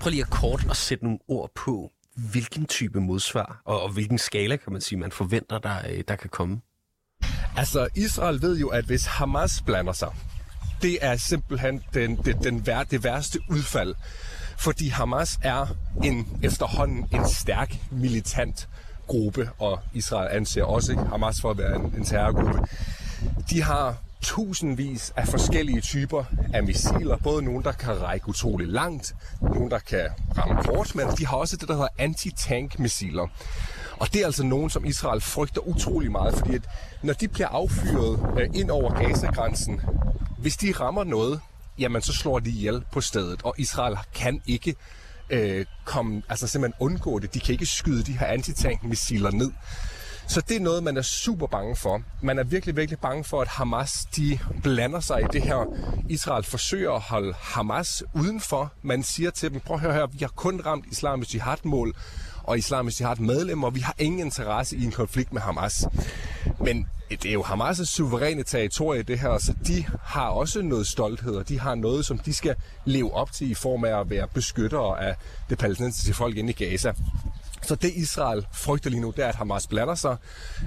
Prøv 0.00 0.10
lige 0.10 0.22
at 0.22 0.30
kort 0.30 0.66
at 0.70 0.76
sætte 0.76 1.04
nogle 1.04 1.18
ord 1.28 1.50
på, 1.54 1.90
hvilken 2.16 2.66
type 2.66 3.00
modsvar, 3.00 3.62
og, 3.64 3.82
og 3.82 3.92
hvilken 3.92 4.18
skala, 4.18 4.56
kan 4.56 4.72
man 4.72 4.80
sige, 4.80 4.98
man 4.98 5.12
forventer, 5.12 5.58
der, 5.58 5.76
øh, 5.90 6.04
der 6.08 6.16
kan 6.16 6.30
komme? 6.30 6.60
Altså, 7.56 7.88
Israel 7.94 8.42
ved 8.42 8.58
jo, 8.58 8.68
at 8.68 8.84
hvis 8.84 9.06
Hamas 9.06 9.62
blander 9.66 9.92
sig, 9.92 10.14
det 10.82 10.98
er 11.00 11.16
simpelthen 11.16 11.82
den, 11.94 12.16
den, 12.16 12.42
den 12.42 12.66
vær, 12.66 12.82
det 12.82 13.04
værste 13.04 13.40
udfald. 13.50 13.94
Fordi 14.58 14.88
Hamas 14.88 15.38
er 15.42 15.66
en 16.04 16.40
efterhånden 16.42 17.06
en 17.12 17.28
stærk 17.28 17.76
militant 17.90 18.68
gruppe, 19.06 19.50
og 19.58 19.80
Israel 19.92 20.36
anser 20.36 20.64
også 20.64 20.94
Hamas 20.94 21.40
for 21.40 21.50
at 21.50 21.58
være 21.58 21.76
en, 21.76 21.94
en 21.96 22.04
terrorgruppe. 22.04 22.58
De 23.50 23.62
har 23.62 23.96
tusindvis 24.22 25.12
af 25.16 25.28
forskellige 25.28 25.80
typer 25.80 26.24
af 26.54 26.62
missiler. 26.62 27.16
Både 27.16 27.42
nogle, 27.44 27.62
der 27.62 27.72
kan 27.72 28.02
række 28.02 28.28
utrolig 28.28 28.68
langt, 28.68 29.14
nogle, 29.42 29.70
der 29.70 29.78
kan 29.78 30.08
ramme 30.38 30.62
kort, 30.62 30.94
men 30.94 31.06
de 31.18 31.26
har 31.26 31.36
også 31.36 31.56
det, 31.56 31.68
der 31.68 31.74
hedder 31.74 31.88
anti-tank-missiler. 31.98 33.26
Og 33.96 34.12
det 34.12 34.20
er 34.20 34.26
altså 34.26 34.44
nogen, 34.44 34.70
som 34.70 34.84
Israel 34.84 35.20
frygter 35.20 35.60
utrolig 35.60 36.12
meget, 36.12 36.34
fordi 36.34 36.54
at 36.54 36.62
når 37.02 37.12
de 37.12 37.28
bliver 37.28 37.48
affyret 37.48 38.40
øh, 38.40 38.48
ind 38.54 38.70
over 38.70 38.94
Gaza-grænsen, 38.94 39.80
hvis 40.38 40.56
de 40.56 40.72
rammer 40.80 41.04
noget, 41.04 41.40
jamen 41.78 42.02
så 42.02 42.12
slår 42.12 42.38
de 42.38 42.50
ihjel 42.50 42.84
på 42.92 43.00
stedet, 43.00 43.42
og 43.42 43.54
Israel 43.58 43.96
kan 44.14 44.42
ikke 44.46 44.74
øh, 45.30 45.66
komme, 45.84 46.22
altså 46.28 46.46
simpelthen 46.46 46.74
undgå 46.80 47.18
det. 47.18 47.34
De 47.34 47.40
kan 47.40 47.52
ikke 47.52 47.66
skyde 47.66 48.02
de 48.02 48.18
her 48.18 48.26
antitank-missiler 48.26 49.30
ned. 49.30 49.50
Så 50.32 50.40
det 50.40 50.56
er 50.56 50.60
noget, 50.60 50.82
man 50.82 50.96
er 50.96 51.02
super 51.02 51.46
bange 51.46 51.76
for. 51.76 52.02
Man 52.22 52.38
er 52.38 52.44
virkelig, 52.44 52.76
virkelig 52.76 52.98
bange 52.98 53.24
for, 53.24 53.40
at 53.42 53.48
Hamas 53.48 54.06
de 54.16 54.38
blander 54.62 55.00
sig 55.00 55.20
i 55.20 55.24
det 55.32 55.42
her. 55.42 55.76
Israel 56.08 56.44
forsøger 56.44 56.92
at 56.92 57.00
holde 57.00 57.34
Hamas 57.38 58.02
udenfor. 58.14 58.72
Man 58.82 59.02
siger 59.02 59.30
til 59.30 59.52
dem, 59.52 59.60
prøv 59.60 59.74
at 59.74 59.80
høre 59.80 59.92
her, 59.92 60.06
vi 60.06 60.18
har 60.20 60.28
kun 60.28 60.60
ramt 60.66 60.86
islamisk 60.90 61.34
jihad-mål 61.34 61.94
og 62.42 62.58
islamisk 62.58 63.00
jihad 63.00 63.16
medlemmer. 63.16 63.70
Vi 63.70 63.80
har 63.80 63.94
ingen 63.98 64.20
interesse 64.20 64.76
i 64.76 64.84
en 64.84 64.90
konflikt 64.90 65.32
med 65.32 65.40
Hamas. 65.40 65.86
Men 66.60 66.86
det 67.10 67.26
er 67.26 67.32
jo 67.32 67.42
Hamas' 67.42 67.84
suveræne 67.84 68.42
territorie, 68.42 69.02
det 69.02 69.18
her, 69.18 69.38
så 69.38 69.54
de 69.66 69.86
har 70.02 70.28
også 70.28 70.62
noget 70.62 70.86
stolthed, 70.86 71.34
og 71.36 71.48
de 71.48 71.60
har 71.60 71.74
noget, 71.74 72.06
som 72.06 72.18
de 72.18 72.34
skal 72.34 72.54
leve 72.84 73.14
op 73.14 73.32
til 73.32 73.50
i 73.50 73.54
form 73.54 73.84
af 73.84 74.00
at 74.00 74.10
være 74.10 74.28
beskyttere 74.34 75.04
af 75.04 75.16
det 75.50 75.58
palæstinensiske 75.58 76.14
folk 76.14 76.36
inde 76.36 76.50
i 76.50 76.64
Gaza. 76.64 76.92
Så 77.62 77.74
det 77.74 77.92
Israel 77.94 78.46
frygter 78.52 78.90
lige 78.90 79.00
nu, 79.00 79.10
det 79.10 79.24
er, 79.24 79.28
at 79.28 79.34
Hamas 79.34 79.66
blander 79.66 79.94
sig, 79.94 80.16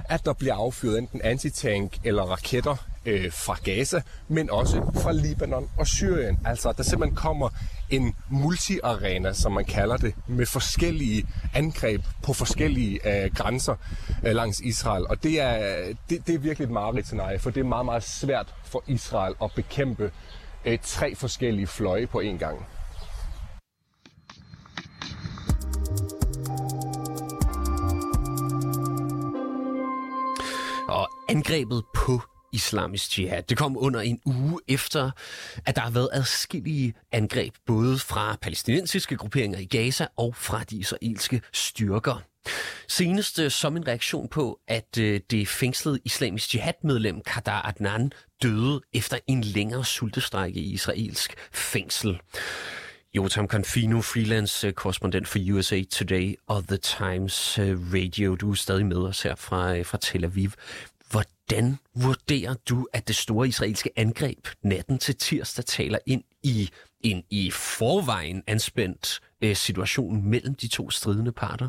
at 0.08 0.24
der 0.24 0.32
bliver 0.32 0.54
affyret 0.54 0.98
enten 0.98 1.20
antitank 1.22 1.98
eller 2.04 2.22
raketter 2.22 2.76
øh, 3.06 3.32
fra 3.32 3.56
Gaza, 3.64 4.02
men 4.28 4.50
også 4.50 4.90
fra 4.94 5.12
Libanon 5.12 5.70
og 5.78 5.86
Syrien. 5.86 6.38
Altså, 6.44 6.72
der 6.72 6.82
simpelthen 6.82 7.16
kommer 7.16 7.48
en 7.90 8.14
multiarena, 8.28 9.32
som 9.32 9.52
man 9.52 9.64
kalder 9.64 9.96
det, 9.96 10.14
med 10.26 10.46
forskellige 10.46 11.26
angreb 11.54 12.02
på 12.22 12.32
forskellige 12.32 13.24
øh, 13.24 13.34
grænser 13.34 13.74
øh, 14.24 14.34
langs 14.34 14.60
Israel. 14.60 15.06
Og 15.06 15.22
det 15.22 15.40
er, 15.40 15.84
det, 16.10 16.26
det 16.26 16.34
er 16.34 16.38
virkelig 16.38 16.64
et 16.64 16.70
mareridt 16.70 17.06
scenarie, 17.06 17.38
for 17.38 17.50
det 17.50 17.60
er 17.60 17.64
meget, 17.64 17.84
meget 17.84 18.02
svært 18.02 18.54
for 18.64 18.84
Israel 18.86 19.34
at 19.42 19.50
bekæmpe 19.56 20.10
øh, 20.64 20.78
tre 20.82 21.14
forskellige 21.14 21.66
fløje 21.66 22.06
på 22.06 22.20
én 22.20 22.38
gang. 22.38 22.66
Angrebet 31.28 31.84
på 31.94 32.22
islamisk 32.52 33.18
jihad. 33.18 33.42
Det 33.42 33.58
kom 33.58 33.76
under 33.78 34.00
en 34.00 34.20
uge 34.26 34.60
efter, 34.68 35.10
at 35.66 35.76
der 35.76 35.82
har 35.82 35.90
været 35.90 36.08
adskillige 36.12 36.94
angreb, 37.12 37.54
både 37.66 37.98
fra 37.98 38.36
palæstinensiske 38.42 39.16
grupperinger 39.16 39.58
i 39.58 39.64
Gaza 39.64 40.06
og 40.16 40.36
fra 40.36 40.64
de 40.64 40.76
israelske 40.76 41.42
styrker. 41.52 42.22
Senest 42.88 43.38
øh, 43.38 43.50
som 43.50 43.76
en 43.76 43.88
reaktion 43.88 44.28
på, 44.28 44.60
at 44.68 44.98
øh, 44.98 45.20
det 45.30 45.48
fængslede 45.48 45.98
islamisk 46.04 46.54
jihad-medlem 46.54 47.20
Kadar 47.26 47.62
Adnan 47.68 48.12
døde 48.42 48.80
efter 48.92 49.18
en 49.26 49.44
længere 49.44 49.84
sultestrække 49.84 50.60
i 50.60 50.72
israelsk 50.72 51.34
fængsel. 51.52 52.20
Jotam 53.14 53.48
Confino, 53.48 54.00
freelance 54.00 54.66
øh, 54.66 54.72
korrespondent 54.72 55.28
for 55.28 55.38
USA 55.52 55.82
Today 55.82 56.34
og 56.46 56.64
The 56.68 56.76
Times 56.76 57.58
Radio. 57.94 58.34
Du 58.34 58.50
er 58.50 58.54
stadig 58.54 58.86
med 58.86 58.96
os 58.96 59.22
her 59.22 59.34
fra, 59.34 59.82
fra 59.82 59.98
Tel 59.98 60.24
Aviv. 60.24 60.50
Hvordan 61.10 61.78
vurderer 61.94 62.54
du, 62.68 62.86
at 62.92 63.08
det 63.08 63.16
store 63.16 63.48
israelske 63.48 63.90
angreb 63.96 64.46
natten 64.62 64.98
til 64.98 65.16
tirsdag 65.16 65.64
taler 65.64 65.98
ind 66.06 66.22
i 66.42 66.70
en 67.00 67.22
i 67.30 67.50
forvejen 67.50 68.42
anspændt 68.46 69.20
øh, 69.42 69.56
situation 69.56 70.30
mellem 70.30 70.54
de 70.54 70.68
to 70.68 70.90
stridende 70.90 71.32
parter? 71.32 71.68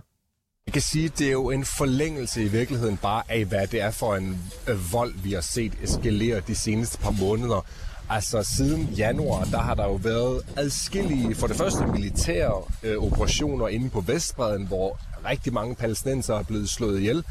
Jeg 0.65 0.73
kan 0.73 0.81
sige, 0.81 1.05
at 1.05 1.19
det 1.19 1.27
er 1.27 1.31
jo 1.31 1.49
en 1.49 1.65
forlængelse 1.65 2.43
i 2.43 2.47
virkeligheden 2.47 2.97
bare 2.97 3.23
af, 3.29 3.45
hvad 3.45 3.67
det 3.67 3.81
er 3.81 3.91
for 3.91 4.15
en 4.15 4.51
øh, 4.67 4.93
vold, 4.93 5.13
vi 5.23 5.33
har 5.33 5.41
set 5.41 5.73
eskalere 5.83 6.41
de 6.47 6.55
seneste 6.55 6.97
par 6.97 7.11
måneder. 7.11 7.65
Altså 8.09 8.43
siden 8.43 8.83
januar, 8.83 9.43
der 9.43 9.57
har 9.57 9.75
der 9.75 9.83
jo 9.83 9.93
været 9.93 10.41
adskillige, 10.57 11.35
for 11.35 11.47
det 11.47 11.55
første 11.55 11.85
militære 11.85 12.63
øh, 12.83 12.97
operationer 12.97 13.67
inde 13.67 13.89
på 13.89 14.01
Vestbreden, 14.01 14.67
hvor 14.67 14.99
rigtig 15.25 15.53
mange 15.53 15.75
palæstinenser 15.75 16.35
er 16.35 16.43
blevet 16.43 16.69
slået 16.69 16.99
ihjel 16.99 17.23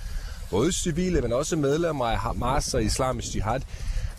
både 0.50 0.72
civile, 0.72 1.20
men 1.20 1.32
også 1.32 1.56
medlemmer 1.56 2.06
af 2.06 2.18
Hamas 2.18 2.74
og 2.74 2.82
Islamisk 2.82 3.34
Jihad. 3.34 3.60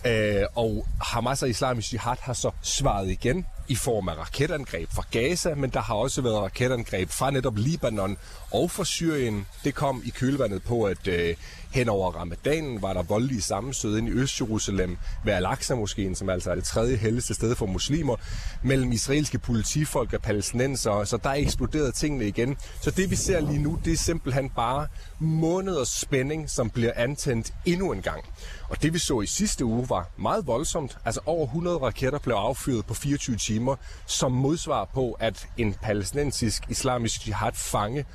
Øh, 0.06 0.44
og 0.56 0.86
Hamas 1.02 1.44
og 1.44 1.50
Islamisk 1.50 1.94
Jihad 1.94 2.16
har 2.22 2.34
så 2.34 2.52
svaret 2.62 3.10
igen 3.10 3.46
i 3.68 3.76
form 3.76 4.10
af 4.10 4.18
raketangreb 4.18 4.90
fra 4.92 5.04
Gaza, 5.12 5.56
men 5.56 5.70
der 5.70 5.82
har 5.82 5.96
også 5.96 6.22
været 6.22 6.42
raketangreb 6.42 7.10
fra 7.10 7.32
netop 7.32 7.58
Libanon 7.58 8.18
og 8.52 8.72
fra 8.72 8.86
Syrien. 8.86 9.48
Det 9.64 9.76
kom 9.76 10.02
i 10.06 10.10
kølvandet 10.10 10.64
på, 10.64 10.84
at 10.84 11.08
øh, 11.08 11.36
hen 11.72 11.90
over 11.90 12.12
ramadanen 12.12 12.82
var 12.82 12.94
der 12.94 13.04
voldelige 13.04 13.42
sammenstød 13.42 13.98
ind 13.98 14.08
i 14.08 14.12
Øst-Jerusalem 14.12 14.98
ved 15.26 15.34
Al-Aqsa-moskeen, 15.34 16.16
som 16.16 16.30
altså 16.30 16.52
er 16.52 16.56
det 16.56 16.64
tredje 16.64 16.96
helligste 16.96 17.34
sted 17.34 17.56
for 17.56 17.66
muslimer, 17.66 18.16
mellem 18.64 18.92
israelske 18.92 19.40
politifolk 19.40 20.14
og 20.14 20.22
palæstinenser, 20.22 21.04
så 21.04 21.18
der 21.18 21.30
er 21.30 21.34
eksploderet 21.34 21.94
tingene 21.94 22.28
igen. 22.28 22.58
Så 22.82 22.92
det 22.92 23.12
vi 23.12 23.16
ser 23.16 23.40
lige 23.40 23.64
nu, 23.64 23.80
det 23.86 23.94
er 23.94 23.98
simpelthen 23.98 24.50
bare 24.50 24.88
måneders 25.20 25.90
spænding, 25.90 26.50
som 26.50 26.70
bliver 26.70 26.92
antændt 26.96 27.54
endnu 27.66 27.92
en 27.92 28.02
gang. 28.02 28.24
Og 28.70 28.82
det 28.82 28.94
vi 28.94 29.00
så 29.00 29.22
i 29.22 29.26
sidste 29.26 29.66
uge 29.66 29.90
var 29.90 30.10
meget 30.18 30.48
voldsomt. 30.48 30.98
Altså 31.06 31.22
over 31.26 31.46
100 31.46 31.78
raketter 31.78 32.20
blev 32.20 32.36
affyret 32.36 32.86
på 32.86 32.94
24 32.94 33.36
timer, 33.36 33.76
som 34.06 34.32
modsvar 34.32 34.86
på, 34.86 35.18
at 35.20 35.48
en 35.58 35.74
palæstinensisk 35.74 36.64
islamisk 36.70 37.28
jihad-fange 37.28 38.06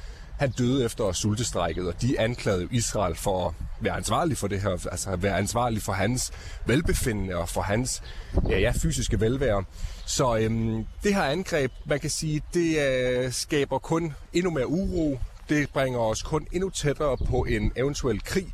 han 0.42 0.50
døde 0.50 0.85
efter 0.85 1.12
sultestrækket, 1.12 1.88
og 1.88 2.02
de 2.02 2.21
anklagede 2.21 2.68
Israel 2.71 3.14
for 3.14 3.49
at 3.49 3.54
være 3.80 3.97
ansvarlig 3.97 4.38
for 4.38 4.49
det 4.49 4.61
her, 4.61 4.71
altså 4.90 5.11
at 5.11 5.23
være 5.23 5.38
ansvarlig 5.38 5.82
for 5.82 5.92
hans 5.92 6.32
velbefindende 6.66 7.37
og 7.37 7.49
for 7.49 7.61
hans 7.61 8.02
ja, 8.49 8.59
ja, 8.59 8.73
fysiske 8.82 9.21
velvære. 9.21 9.64
Så 10.06 10.37
øhm, 10.37 10.87
det 11.02 11.14
her 11.14 11.23
angreb, 11.23 11.73
man 11.85 12.00
kan 12.00 12.11
sige, 12.11 12.42
det 12.54 12.78
øh, 12.78 13.32
skaber 13.32 13.78
kun 13.78 14.14
endnu 14.32 14.50
mere 14.50 14.66
uro. 14.66 15.18
Det 15.49 15.71
bringer 15.71 16.00
os 16.00 16.23
kun 16.23 16.47
endnu 16.52 16.71
tættere 16.71 17.16
på 17.16 17.44
en 17.44 17.73
eventuel 17.76 18.23
krig. 18.23 18.47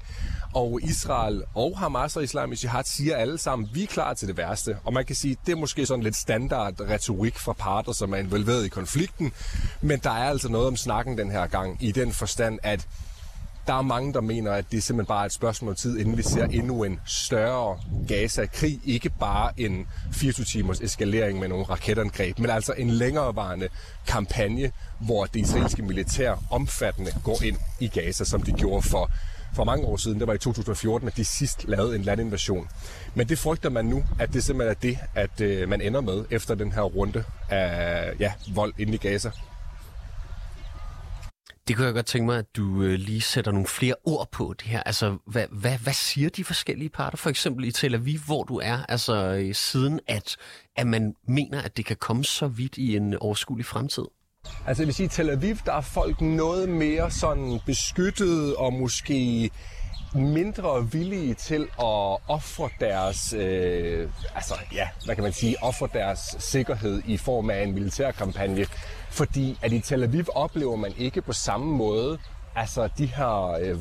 Og 0.59 0.81
Israel 0.83 1.43
og 1.55 1.79
Hamas 1.79 2.17
og 2.17 2.23
Islamisk 2.23 2.65
Jihad 2.65 2.85
siger 2.85 3.17
alle 3.17 3.38
sammen, 3.38 3.69
vi 3.73 3.83
er 3.83 3.87
klar 3.87 4.15
til 4.15 4.29
det 4.29 4.37
værste. 4.37 4.77
Og 4.85 4.93
man 4.93 5.05
kan 5.05 5.17
sige, 5.17 5.37
det 5.47 5.53
er 5.53 5.57
måske 5.57 5.87
sådan 5.87 6.05
lidt 6.05 6.17
standard 6.17 6.81
retorik 6.81 7.38
fra 7.38 7.53
parter, 7.53 7.93
som 7.93 8.12
er 8.12 8.17
involveret 8.17 8.65
i 8.65 8.69
konflikten. 8.69 9.33
Men 9.81 10.00
der 10.03 10.11
er 10.11 10.29
altså 10.31 10.49
noget 10.49 10.67
om 10.67 10.77
snakken 10.77 11.19
den 11.19 11.31
her 11.31 11.47
gang, 11.47 11.77
i 11.81 11.93
den 11.93 12.12
forstand, 12.12 12.59
at 12.62 12.88
Der 13.67 13.75
er 13.75 13.83
mange, 13.83 14.12
der 14.12 14.21
mener, 14.21 14.53
at 14.53 14.65
det 14.71 14.77
er 14.77 14.83
simpelthen 14.83 15.09
bare 15.09 15.27
et 15.27 15.33
spørgsmål 15.33 15.71
om 15.71 15.77
tid, 15.77 15.99
inden 15.99 16.17
vi 16.17 16.23
ser 16.23 16.45
endnu 16.45 16.85
en 16.85 17.00
større 17.07 17.81
Gaza-krig. 18.09 18.81
Ikke 18.85 19.11
bare 19.11 19.53
en 19.57 19.87
24 20.12 20.45
timers 20.45 20.81
eskalering 20.81 21.38
med 21.38 21.49
nogle 21.49 21.65
raketangreb, 21.65 22.38
men 22.38 22.50
altså 22.50 22.73
en 22.79 22.91
længerevarende 22.91 23.69
kampagne, 24.07 24.73
hvor 25.00 25.25
det 25.25 25.41
israelske 25.41 25.83
militær 25.83 26.35
omfattende 26.50 27.12
går 27.25 27.43
ind 27.43 27.57
i 27.81 27.88
Gaza, 27.88 28.25
som 28.25 28.43
de 28.43 28.53
gjorde 28.53 28.88
for 28.88 29.11
for 29.55 29.64
mange 29.64 29.87
år 29.87 29.97
siden, 29.97 30.19
det 30.19 30.26
var 30.26 30.35
i 30.35 30.38
2014, 30.38 31.09
at 31.09 31.17
de 31.17 31.25
sidst 31.25 31.64
lavede 31.69 31.97
en 31.97 32.02
landinvasion. 32.02 32.69
Men 33.14 33.28
det 33.28 33.38
frygter 33.38 33.71
man 33.71 33.85
nu, 33.85 34.05
at 34.19 34.33
det 34.33 34.45
simpelthen 34.45 34.71
er 34.71 34.81
det, 34.81 34.99
at 35.14 35.40
øh, 35.40 35.69
man 35.69 35.81
ender 35.81 36.00
med 36.00 36.25
efter 36.31 36.55
den 36.55 36.73
her 36.73 36.83
runde 36.83 37.25
af 37.50 38.12
ja, 38.21 38.33
vold 38.55 38.73
inde 38.78 38.95
i 38.95 38.97
Gaza. 38.97 39.31
Det 41.69 41.76
kunne 41.76 41.87
jeg 41.87 41.95
godt 41.95 42.07
tænke 42.07 42.26
mig, 42.26 42.38
at 42.38 42.57
du 42.57 42.83
øh, 42.83 42.93
lige 42.93 43.21
sætter 43.21 43.52
nogle 43.52 43.67
flere 43.67 43.95
ord 44.05 44.28
på 44.33 44.55
det 44.59 44.69
her. 44.69 44.83
Altså, 44.83 45.19
hvad, 45.26 45.45
hvad, 45.50 45.78
hvad 45.78 45.93
siger 45.93 46.28
de 46.31 46.45
forskellige 46.45 46.88
parter? 46.88 47.17
For 47.17 47.31
eksempel 47.31 47.64
i 47.64 47.73
Tel 47.73 47.95
Aviv, 47.95 48.19
hvor 48.26 48.45
du 48.45 48.57
er, 48.57 48.78
altså 48.88 49.14
øh, 49.14 49.55
siden 49.55 50.00
at, 50.07 50.37
at 50.76 50.87
man 50.87 51.14
mener, 51.26 51.62
at 51.62 51.76
det 51.76 51.85
kan 51.85 51.97
komme 51.97 52.25
så 52.25 52.49
vidt 52.49 52.76
i 52.76 52.97
en 52.97 53.14
overskuelig 53.14 53.67
fremtid? 53.67 54.05
Altså 54.68 54.83
jeg 54.83 54.87
vil 54.87 54.95
sige, 54.95 55.07
i 55.07 55.09
Tel 55.09 55.30
Aviv, 55.30 55.57
der 55.66 55.73
er 55.73 55.80
folk 55.80 56.21
noget 56.21 56.68
mere 56.68 57.11
sådan 57.11 57.61
beskyttet 57.66 58.57
og 58.57 58.73
måske 58.73 59.50
mindre 60.14 60.90
villige 60.92 61.35
til 61.35 61.62
at 61.62 62.18
ofre 62.28 62.68
deres, 62.80 63.33
øh, 63.33 64.11
altså 64.35 64.54
ja, 64.73 64.88
hvad 65.04 65.14
kan 65.14 65.25
man 65.25 65.33
sige, 65.33 65.57
ofre 65.62 65.88
deres 65.92 66.37
sikkerhed 66.38 67.02
i 67.07 67.16
form 67.16 67.50
af 67.50 67.62
en 67.62 67.75
militærkampagne. 67.75 68.66
Fordi 69.11 69.59
at 69.62 69.73
i 69.73 69.80
Tel 69.80 70.02
Aviv 70.02 70.25
oplever 70.35 70.76
man 70.76 70.92
ikke 70.99 71.23
på 71.23 71.33
samme 71.33 71.76
måde 71.76 72.18
Altså 72.57 72.88
de 72.99 73.07
her 73.07 73.59
øh, 73.61 73.76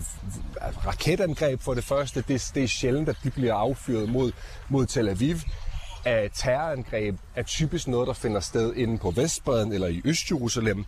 raketangreb 0.85 1.61
for 1.61 1.73
det 1.73 1.83
første, 1.83 2.23
det, 2.27 2.51
det 2.55 2.63
er 2.63 2.67
sjældent, 2.67 3.09
at 3.09 3.17
de 3.23 3.31
bliver 3.31 3.53
affyret 3.53 4.09
mod, 4.09 4.31
mod 4.69 4.85
Tel 4.85 5.09
Aviv 5.09 5.35
af 6.07 6.29
terrorangreb 6.33 7.15
er 7.35 7.43
typisk 7.43 7.87
noget, 7.87 8.07
der 8.07 8.13
finder 8.13 8.39
sted 8.39 8.73
inde 8.75 8.97
på 8.97 9.11
Vestbreden 9.11 9.73
eller 9.73 9.87
i 9.87 10.01
Østjerusalem. 10.05 10.85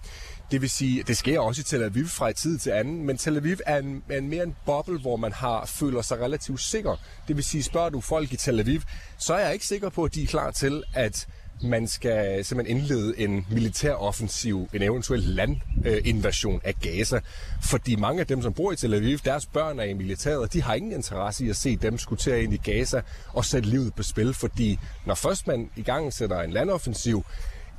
Det 0.52 0.62
vil 0.62 0.70
sige, 0.70 1.04
det 1.04 1.18
sker 1.18 1.40
også 1.40 1.62
i 1.62 1.64
Tel 1.64 1.84
Aviv 1.84 2.08
fra 2.08 2.32
tid 2.32 2.58
til 2.58 2.70
anden, 2.70 3.06
men 3.06 3.18
Tel 3.18 3.38
Aviv 3.38 3.58
er, 3.66 3.78
en, 3.78 4.04
er 4.10 4.18
en 4.18 4.30
mere 4.30 4.44
en 4.44 4.56
boble, 4.66 5.00
hvor 5.00 5.16
man 5.16 5.34
har 5.34 5.66
føler 5.66 6.02
sig 6.02 6.20
relativt 6.20 6.62
sikker. 6.62 6.96
Det 7.28 7.36
vil 7.36 7.44
sige, 7.44 7.64
spørger 7.64 7.90
du 7.90 8.02
folk 8.02 8.34
i 8.34 8.36
Tel 8.36 8.60
Aviv, 8.60 8.82
så 9.18 9.34
er 9.34 9.40
jeg 9.40 9.54
ikke 9.54 9.66
sikker 9.66 9.90
på, 9.90 10.04
at 10.04 10.16
de 10.16 10.24
er 10.24 10.28
klar 10.28 10.52
til 10.52 10.84
at 10.94 11.28
man 11.62 11.88
skal 11.88 12.46
simpelthen 12.46 12.78
indlede 12.78 13.20
en 13.20 13.46
militær 13.52 13.94
offensiv, 13.94 14.70
en 14.74 14.82
eventuel 14.82 15.20
landinvasion 15.20 16.62
af 16.64 16.76
Gaza. 16.82 17.20
Fordi 17.64 17.96
mange 17.96 18.20
af 18.20 18.28
dem, 18.28 18.42
som 18.42 18.54
bor 18.54 18.72
i 18.72 18.76
Tel 18.76 18.94
Aviv, 18.94 19.18
deres 19.18 19.46
børn 19.46 19.80
er 19.80 19.84
i 19.84 19.94
militæret, 19.94 20.54
de 20.54 20.62
har 20.62 20.74
ingen 20.74 20.92
interesse 20.92 21.46
i 21.46 21.50
at 21.50 21.56
se 21.56 21.76
dem 21.76 21.98
skutere 21.98 22.44
ind 22.44 22.54
i 22.54 22.58
Gaza 22.58 23.02
og 23.34 23.46
sætte 23.46 23.70
livet 23.70 23.94
på 23.94 24.04
spil. 24.04 24.34
Fordi 24.34 24.80
når 25.06 25.16
først 25.16 25.48
man 25.48 25.70
i 25.76 25.82
gang 25.82 26.14
sætter 26.14 26.42
en 26.42 26.52
landoffensiv, 26.52 27.26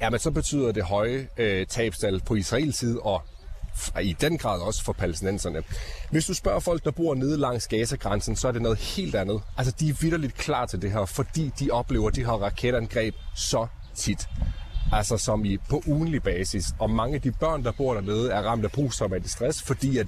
ja, 0.01 0.11
men 0.11 0.21
så 0.21 0.31
betyder 0.31 0.73
det 0.73 0.85
høje 0.85 1.29
øh, 1.37 1.67
tabstal 1.67 2.21
på 2.21 2.35
Israels 2.35 2.79
side 2.79 3.01
og 3.01 3.23
i 4.03 4.17
den 4.21 4.39
grad 4.39 4.61
også 4.61 4.85
for 4.85 4.93
palæstinenserne. 4.93 5.63
Hvis 6.11 6.27
du 6.27 6.35
spørger 6.35 6.61
folk, 6.61 6.85
der 6.85 6.91
bor 6.91 7.15
nede 7.15 7.37
langs 7.37 7.69
Gaza-grænsen, 7.69 8.37
så 8.37 8.49
er 8.49 8.53
det 8.53 8.63
noget 8.63 8.79
helt 8.79 9.15
andet. 9.15 9.43
Altså, 9.57 9.75
de 9.81 9.89
er 9.89 9.95
vidderligt 10.01 10.35
klar 10.35 10.67
til 10.67 10.83
det 10.83 10.93
her, 10.93 11.05
fordi 11.05 11.51
de 11.59 11.71
oplever 11.71 12.11
de 12.11 12.25
her 12.25 12.33
raketangreb 12.33 13.15
så 13.35 13.67
tit. 13.95 14.29
Altså 14.93 15.17
som 15.17 15.45
i 15.45 15.57
på 15.57 15.83
ugenlig 15.87 16.23
basis. 16.23 16.65
Og 16.79 16.91
mange 16.91 17.15
af 17.15 17.23
de 17.23 17.33
børn, 17.33 17.65
der 17.65 17.73
bor 17.73 17.95
dernede, 17.95 18.33
er 18.33 18.43
ramt 18.43 18.65
af 18.65 18.73
posttraumatisk 18.73 19.35
stress, 19.35 19.63
fordi 19.63 19.99
at 19.99 20.07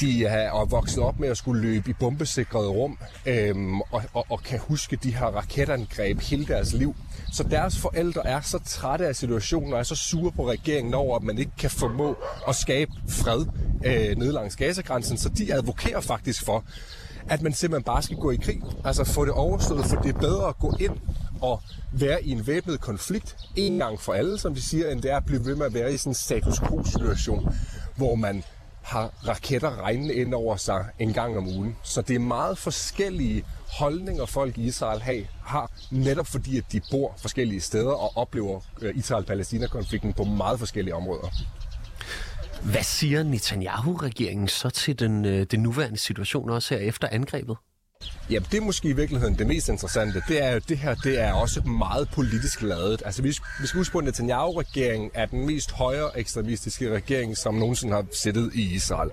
de 0.00 0.24
er 0.24 0.64
vokset 0.64 1.02
op 1.02 1.20
med 1.20 1.28
at 1.28 1.36
skulle 1.36 1.62
løbe 1.62 1.90
i 1.90 1.92
bombesikrede 1.92 2.68
rum 2.68 2.98
øhm, 3.26 3.80
og, 3.80 4.02
og, 4.12 4.26
og 4.28 4.42
kan 4.42 4.58
huske 4.58 4.96
de 4.96 5.16
her 5.16 5.26
raketangreb 5.26 6.20
hele 6.20 6.46
deres 6.46 6.72
liv. 6.72 6.96
Så 7.32 7.42
deres 7.42 7.78
forældre 7.78 8.26
er 8.26 8.40
så 8.40 8.58
trætte 8.64 9.06
af 9.06 9.16
situationen 9.16 9.72
og 9.72 9.78
er 9.78 9.82
så 9.82 9.96
sure 9.96 10.32
på 10.32 10.48
regeringen 10.48 10.94
over, 10.94 11.16
at 11.16 11.22
man 11.22 11.38
ikke 11.38 11.52
kan 11.58 11.70
formå 11.70 12.16
at 12.48 12.54
skabe 12.54 12.92
fred 13.08 13.46
øh, 13.84 14.16
nede 14.16 14.32
langs 14.32 14.56
gasegrænsen, 14.56 15.18
så 15.18 15.28
de 15.28 15.54
advokerer 15.54 16.00
faktisk 16.00 16.44
for, 16.44 16.64
at 17.28 17.42
man 17.42 17.52
simpelthen 17.52 17.84
bare 17.84 18.02
skal 18.02 18.16
gå 18.16 18.30
i 18.30 18.36
krig. 18.36 18.62
Altså 18.84 19.04
få 19.04 19.24
det 19.24 19.32
overstået, 19.32 19.84
for 19.84 19.96
det 19.96 20.14
er 20.14 20.18
bedre 20.18 20.48
at 20.48 20.58
gå 20.58 20.76
ind 20.80 20.96
og 21.40 21.60
være 21.92 22.24
i 22.24 22.30
en 22.30 22.46
væbnet 22.46 22.80
konflikt 22.80 23.36
en 23.56 23.78
gang 23.78 24.00
for 24.00 24.12
alle, 24.12 24.38
som 24.38 24.54
de 24.54 24.62
siger, 24.62 24.90
end 24.90 25.02
det 25.02 25.10
er 25.10 25.16
at 25.16 25.24
blive 25.24 25.44
ved 25.44 25.56
med 25.56 25.66
at 25.66 25.74
være 25.74 25.92
i 25.92 25.96
sådan 25.96 26.10
en 26.10 26.14
status 26.14 26.60
quo-situation, 26.60 27.54
hvor 27.96 28.14
man 28.14 28.44
har 28.82 29.28
raketter 29.28 29.82
regnende 29.82 30.14
ind 30.14 30.34
over 30.34 30.56
sig 30.56 30.86
en 30.98 31.12
gang 31.12 31.36
om 31.36 31.46
ugen. 31.46 31.76
Så 31.82 32.02
det 32.02 32.14
er 32.16 32.20
meget 32.20 32.58
forskellige 32.58 33.44
holdninger, 33.78 34.26
folk 34.26 34.58
i 34.58 34.64
Israel 34.64 35.26
har, 35.44 35.70
netop 35.90 36.26
fordi, 36.26 36.58
at 36.58 36.64
de 36.72 36.80
bor 36.90 37.14
forskellige 37.18 37.60
steder 37.60 37.92
og 37.92 38.16
oplever 38.16 38.60
øh, 38.80 38.96
Israel-Palæstina-konflikten 38.96 40.12
på 40.12 40.24
meget 40.24 40.58
forskellige 40.58 40.94
områder. 40.94 41.28
Hvad 42.62 42.82
siger 42.82 43.22
Netanyahu-regeringen 43.22 44.48
så 44.48 44.70
til 44.70 44.98
den, 44.98 45.24
øh, 45.24 45.46
den 45.50 45.60
nuværende 45.60 45.98
situation 45.98 46.50
også 46.50 46.74
her 46.74 46.82
efter 46.82 47.08
angrebet? 47.10 47.56
Ja, 48.30 48.38
det 48.50 48.56
er 48.56 48.60
måske 48.60 48.88
i 48.88 48.92
virkeligheden 48.92 49.38
det 49.38 49.46
mest 49.46 49.68
interessante. 49.68 50.22
Det 50.28 50.44
er 50.44 50.52
jo, 50.52 50.60
det 50.68 50.78
her 50.78 50.94
det 50.94 51.20
er 51.20 51.32
også 51.32 51.60
meget 51.60 52.08
politisk 52.08 52.62
lavet. 52.62 53.02
Altså, 53.04 53.22
vi, 53.22 53.28
vi 53.60 53.66
skal 53.66 53.78
huske 53.78 53.92
på, 53.92 53.98
at 53.98 54.04
Netanyahu-regeringen 54.04 55.10
er 55.14 55.26
den 55.26 55.46
mest 55.46 55.72
højre 55.72 56.18
ekstremistiske 56.18 56.94
regering, 56.94 57.36
som 57.36 57.54
nogensinde 57.54 57.94
har 57.94 58.04
siddet 58.12 58.50
i 58.54 58.74
Israel. 58.74 59.10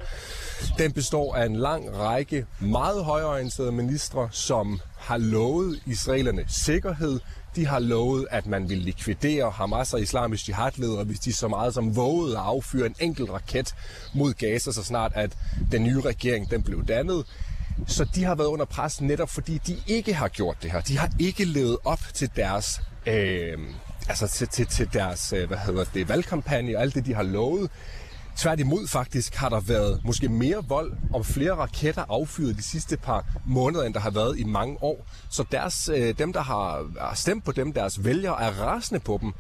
Den 0.78 0.92
består 0.92 1.36
af 1.36 1.46
en 1.46 1.56
lang 1.56 1.98
række 1.98 2.46
meget 2.60 3.04
højreorienterede 3.06 3.72
ministre, 3.72 4.30
som 4.32 4.80
har 4.98 5.18
lovet 5.18 5.80
israelerne 5.86 6.46
sikkerhed. 6.48 7.20
De 7.56 7.66
har 7.66 7.80
lovet, 7.80 8.28
at 8.32 8.46
man 8.46 8.70
vil 8.70 8.78
likvidere 8.78 9.52
Hamas 9.52 9.94
og 9.94 10.02
islamisk 10.02 10.48
jihadledere, 10.48 11.04
hvis 11.04 11.20
de 11.20 11.34
så 11.34 11.48
meget 11.48 11.74
som 11.74 11.96
vågede 11.96 12.38
at 12.38 12.44
affyre 12.44 12.86
en 12.86 12.96
enkelt 13.00 13.30
raket 13.30 13.76
mod 14.14 14.34
Gaza, 14.34 14.72
så 14.72 14.84
snart 14.84 15.12
at 15.16 15.38
den 15.72 15.84
nye 15.84 16.02
regering 16.02 16.52
den 16.52 16.64
blev 16.64 16.86
dannet. 16.86 17.26
Så 17.88 18.06
de 18.16 18.24
har 18.24 18.36
været 18.36 18.48
under 18.48 18.66
pres 18.66 19.02
netop 19.02 19.30
fordi 19.30 19.58
de 19.68 19.78
ikke 19.88 20.14
har 20.14 20.28
gjort 20.28 20.58
det 20.62 20.72
her. 20.72 20.82
De 20.82 20.98
har 20.98 21.10
ikke 21.20 21.46
levet 21.46 21.78
op 21.86 22.00
til 22.14 22.30
deres, 22.36 22.82
øh, 23.06 23.58
altså 24.10 24.28
til, 24.28 24.48
til, 24.48 24.66
til 24.66 24.94
deres 24.94 25.34
øh, 25.34 25.48
hvad 25.48 25.58
hedder 25.58 25.84
det, 25.94 26.10
valgkampagne 26.10 26.78
og 26.78 26.82
alt 26.82 26.96
det, 26.96 27.06
de 27.06 27.14
har 27.14 27.24
lovet. 27.24 27.72
Tværtimod 28.38 28.88
faktisk 28.88 29.36
har 29.36 29.50
der 29.50 29.60
været 29.60 30.02
måske 30.06 30.30
mere 30.30 30.64
vold 30.68 30.94
og 31.14 31.26
flere 31.26 31.56
raketter 31.56 32.06
affyret 32.10 32.58
de 32.58 32.64
sidste 32.64 32.98
par 32.98 33.26
måneder, 33.46 33.84
end 33.84 33.94
der 33.94 34.00
har 34.00 34.10
været 34.10 34.40
i 34.40 34.44
mange 34.44 34.84
år. 34.84 35.06
Så 35.30 35.46
deres, 35.52 35.90
øh, 35.94 36.18
dem, 36.18 36.34
der 36.34 36.42
har 36.42 37.12
stemt 37.16 37.46
på 37.46 37.52
dem, 37.52 37.74
deres 37.74 38.04
vælgere, 38.04 38.44
er 38.44 38.52
rasende 38.52 39.00
på 39.00 39.20
dem. 39.22 39.34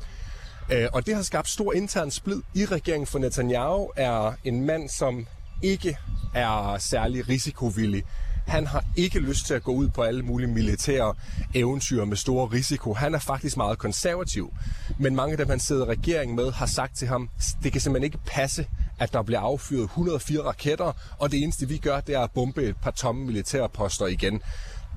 Øh, 0.72 0.88
og 0.94 1.06
det 1.06 1.16
har 1.16 1.22
skabt 1.22 1.50
stor 1.50 1.74
intern 1.74 2.12
splid 2.12 2.42
i 2.54 2.66
regeringen, 2.66 3.08
for 3.08 3.20
Netanyahu 3.20 3.90
er 3.96 4.34
en 4.44 4.66
mand, 4.66 4.90
som 4.90 5.28
ikke 5.62 5.98
er 6.36 6.78
særlig 6.78 7.30
risikovillig. 7.30 8.04
Han 8.50 8.68
har 8.68 8.84
ikke 8.96 9.20
lyst 9.20 9.46
til 9.46 9.54
at 9.54 9.64
gå 9.64 9.72
ud 9.72 9.90
på 9.90 10.02
alle 10.02 10.24
mulige 10.24 10.50
militære 10.50 11.14
eventyr 11.54 12.06
med 12.06 12.18
store 12.18 12.48
risiko. 12.48 12.94
Han 12.94 13.16
er 13.16 13.20
faktisk 13.20 13.58
meget 13.58 13.78
konservativ. 13.78 14.54
Men 15.00 15.16
mange 15.16 15.32
af 15.32 15.38
dem, 15.38 15.50
han 15.50 15.60
sidder 15.60 15.86
i 15.86 15.90
regeringen 15.90 16.36
med, 16.36 16.52
har 16.52 16.66
sagt 16.66 16.98
til 16.98 17.08
ham, 17.08 17.30
det 17.64 17.72
kan 17.72 17.82
simpelthen 17.82 18.04
ikke 18.04 18.18
passe, 18.26 18.68
at 19.00 19.14
der 19.14 19.22
bliver 19.24 19.40
affyret 19.40 19.84
104 19.84 20.42
raketter, 20.42 20.94
og 21.20 21.32
det 21.32 21.44
eneste 21.44 21.68
vi 21.68 21.78
gør, 21.78 22.00
det 22.00 22.16
er 22.16 22.20
at 22.20 22.32
bombe 22.32 22.64
et 22.64 22.78
par 22.78 22.92
tomme 22.92 23.26
militærposter 23.26 24.08
igen. 24.08 24.42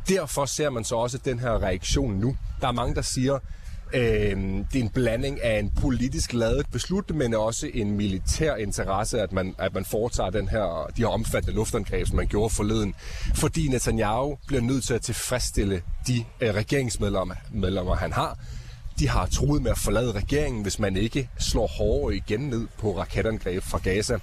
Derfor 0.08 0.44
ser 0.44 0.70
man 0.70 0.84
så 0.84 0.96
også 0.96 1.18
den 1.18 1.38
her 1.38 1.62
reaktion 1.62 2.14
nu. 2.14 2.36
Der 2.60 2.68
er 2.68 2.72
mange, 2.72 2.94
der 2.94 3.02
siger, 3.02 3.38
Øh, 3.94 4.36
det 4.72 4.78
er 4.78 4.82
en 4.82 4.88
blanding 4.88 5.42
af 5.42 5.58
en 5.58 5.70
politisk 5.80 6.32
ladet 6.32 6.66
beslutning, 6.72 7.18
men 7.18 7.34
også 7.34 7.70
en 7.74 7.90
militær 7.90 8.54
interesse, 8.54 9.20
at 9.20 9.32
man, 9.32 9.54
at 9.58 9.74
man 9.74 9.84
foretager 9.84 10.30
den 10.30 10.48
her, 10.48 10.90
de 10.96 11.02
her 11.02 11.08
omfattende 11.08 11.56
luftangreb, 11.56 12.06
som 12.06 12.16
man 12.16 12.26
gjorde 12.26 12.54
forleden. 12.54 12.94
Fordi 13.34 13.68
Netanyahu 13.68 14.36
bliver 14.46 14.62
nødt 14.62 14.84
til 14.84 14.94
at 14.94 15.02
tilfredsstille 15.02 15.82
de 16.06 16.24
øh, 16.40 16.54
regeringsmedlemmer, 16.54 17.34
medlemmer, 17.52 17.94
han 17.94 18.12
har. 18.12 18.38
De 18.98 19.08
har 19.08 19.26
troet 19.26 19.62
med 19.62 19.70
at 19.70 19.78
forlade 19.78 20.12
regeringen, 20.12 20.62
hvis 20.62 20.78
man 20.78 20.96
ikke 20.96 21.28
slår 21.38 21.66
hårdere 21.66 22.16
igen 22.16 22.40
ned 22.40 22.66
på 22.78 22.98
raketangreb 22.98 23.62
fra 23.62 23.78
Gaza. 23.78 24.18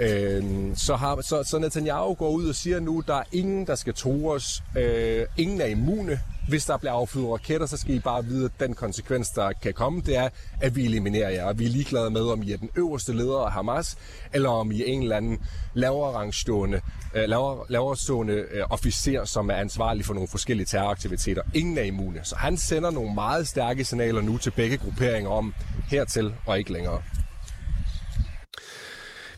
Øh, 0.00 0.44
så, 0.76 0.96
har, 0.96 1.20
så, 1.20 1.42
så 1.44 1.58
Netanyahu 1.58 2.14
går 2.14 2.30
ud 2.30 2.48
og 2.48 2.54
siger 2.54 2.80
nu, 2.80 3.02
der 3.06 3.14
er 3.14 3.24
ingen, 3.32 3.66
der 3.66 3.74
skal 3.74 3.94
tro 3.94 4.26
os. 4.26 4.62
Øh, 4.76 5.26
ingen 5.36 5.60
er 5.60 5.66
immune 5.66 6.20
hvis 6.48 6.64
der 6.64 6.76
bliver 6.76 6.92
affyret 6.92 7.32
raketter, 7.32 7.66
så 7.66 7.76
skal 7.76 7.94
I 7.94 7.98
bare 7.98 8.24
vide, 8.24 8.44
at 8.44 8.50
den 8.60 8.74
konsekvens, 8.74 9.30
der 9.30 9.52
kan 9.52 9.74
komme, 9.74 10.00
det 10.00 10.16
er, 10.16 10.28
at 10.60 10.76
vi 10.76 10.84
eliminerer 10.84 11.30
jer. 11.30 11.52
Vi 11.52 11.64
er 11.64 11.68
ligeglade 11.68 12.10
med, 12.10 12.20
om 12.20 12.42
I 12.42 12.52
er 12.52 12.56
den 12.56 12.70
øverste 12.76 13.12
leder 13.12 13.38
af 13.38 13.52
Hamas, 13.52 13.96
eller 14.32 14.48
om 14.48 14.72
I 14.72 14.80
er 14.80 14.86
en 14.86 15.02
eller 15.02 15.16
anden 15.16 15.38
lavere 15.74 16.12
rangstående, 16.12 16.80
øh, 17.14 17.28
lavere, 17.28 17.66
lavere 17.68 17.96
stående 17.96 18.32
øh, 18.32 18.64
officer, 18.70 19.24
som 19.24 19.50
er 19.50 19.54
ansvarlig 19.54 20.04
for 20.04 20.14
nogle 20.14 20.28
forskellige 20.28 20.66
terroraktiviteter. 20.66 21.42
Ingen 21.54 21.78
er 21.78 21.82
immune. 21.82 22.20
Så 22.24 22.36
han 22.36 22.56
sender 22.56 22.90
nogle 22.90 23.14
meget 23.14 23.48
stærke 23.48 23.84
signaler 23.84 24.20
nu 24.20 24.38
til 24.38 24.50
begge 24.50 24.76
grupperinger 24.76 25.30
om 25.30 25.54
hertil 25.90 26.34
og 26.46 26.58
ikke 26.58 26.72
længere. 26.72 27.02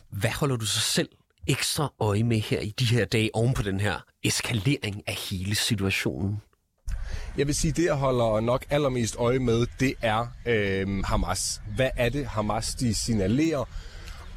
Hvad 0.09 0.29
holder 0.29 0.55
du 0.55 0.65
så 0.65 0.79
selv 0.79 1.09
ekstra 1.47 1.93
øje 1.99 2.23
med 2.23 2.39
her 2.39 2.59
i 2.59 2.73
de 2.79 2.85
her 2.85 3.05
dage 3.05 3.29
oven 3.33 3.53
på 3.53 3.63
den 3.63 3.79
her 3.79 4.05
eskalering 4.23 5.03
af 5.07 5.13
hele 5.29 5.55
situationen? 5.55 6.41
Jeg 7.37 7.47
vil 7.47 7.55
sige, 7.55 7.71
det 7.71 7.85
jeg 7.85 7.93
holder 7.93 8.39
nok 8.39 8.65
allermest 8.69 9.15
øje 9.19 9.39
med, 9.39 9.67
det 9.79 9.93
er 10.01 10.27
øh, 10.45 11.03
Hamas. 11.03 11.61
Hvad 11.75 11.89
er 11.95 12.09
det, 12.09 12.27
Hamas 12.27 12.75
de 12.75 12.95
signalerer? 12.95 13.69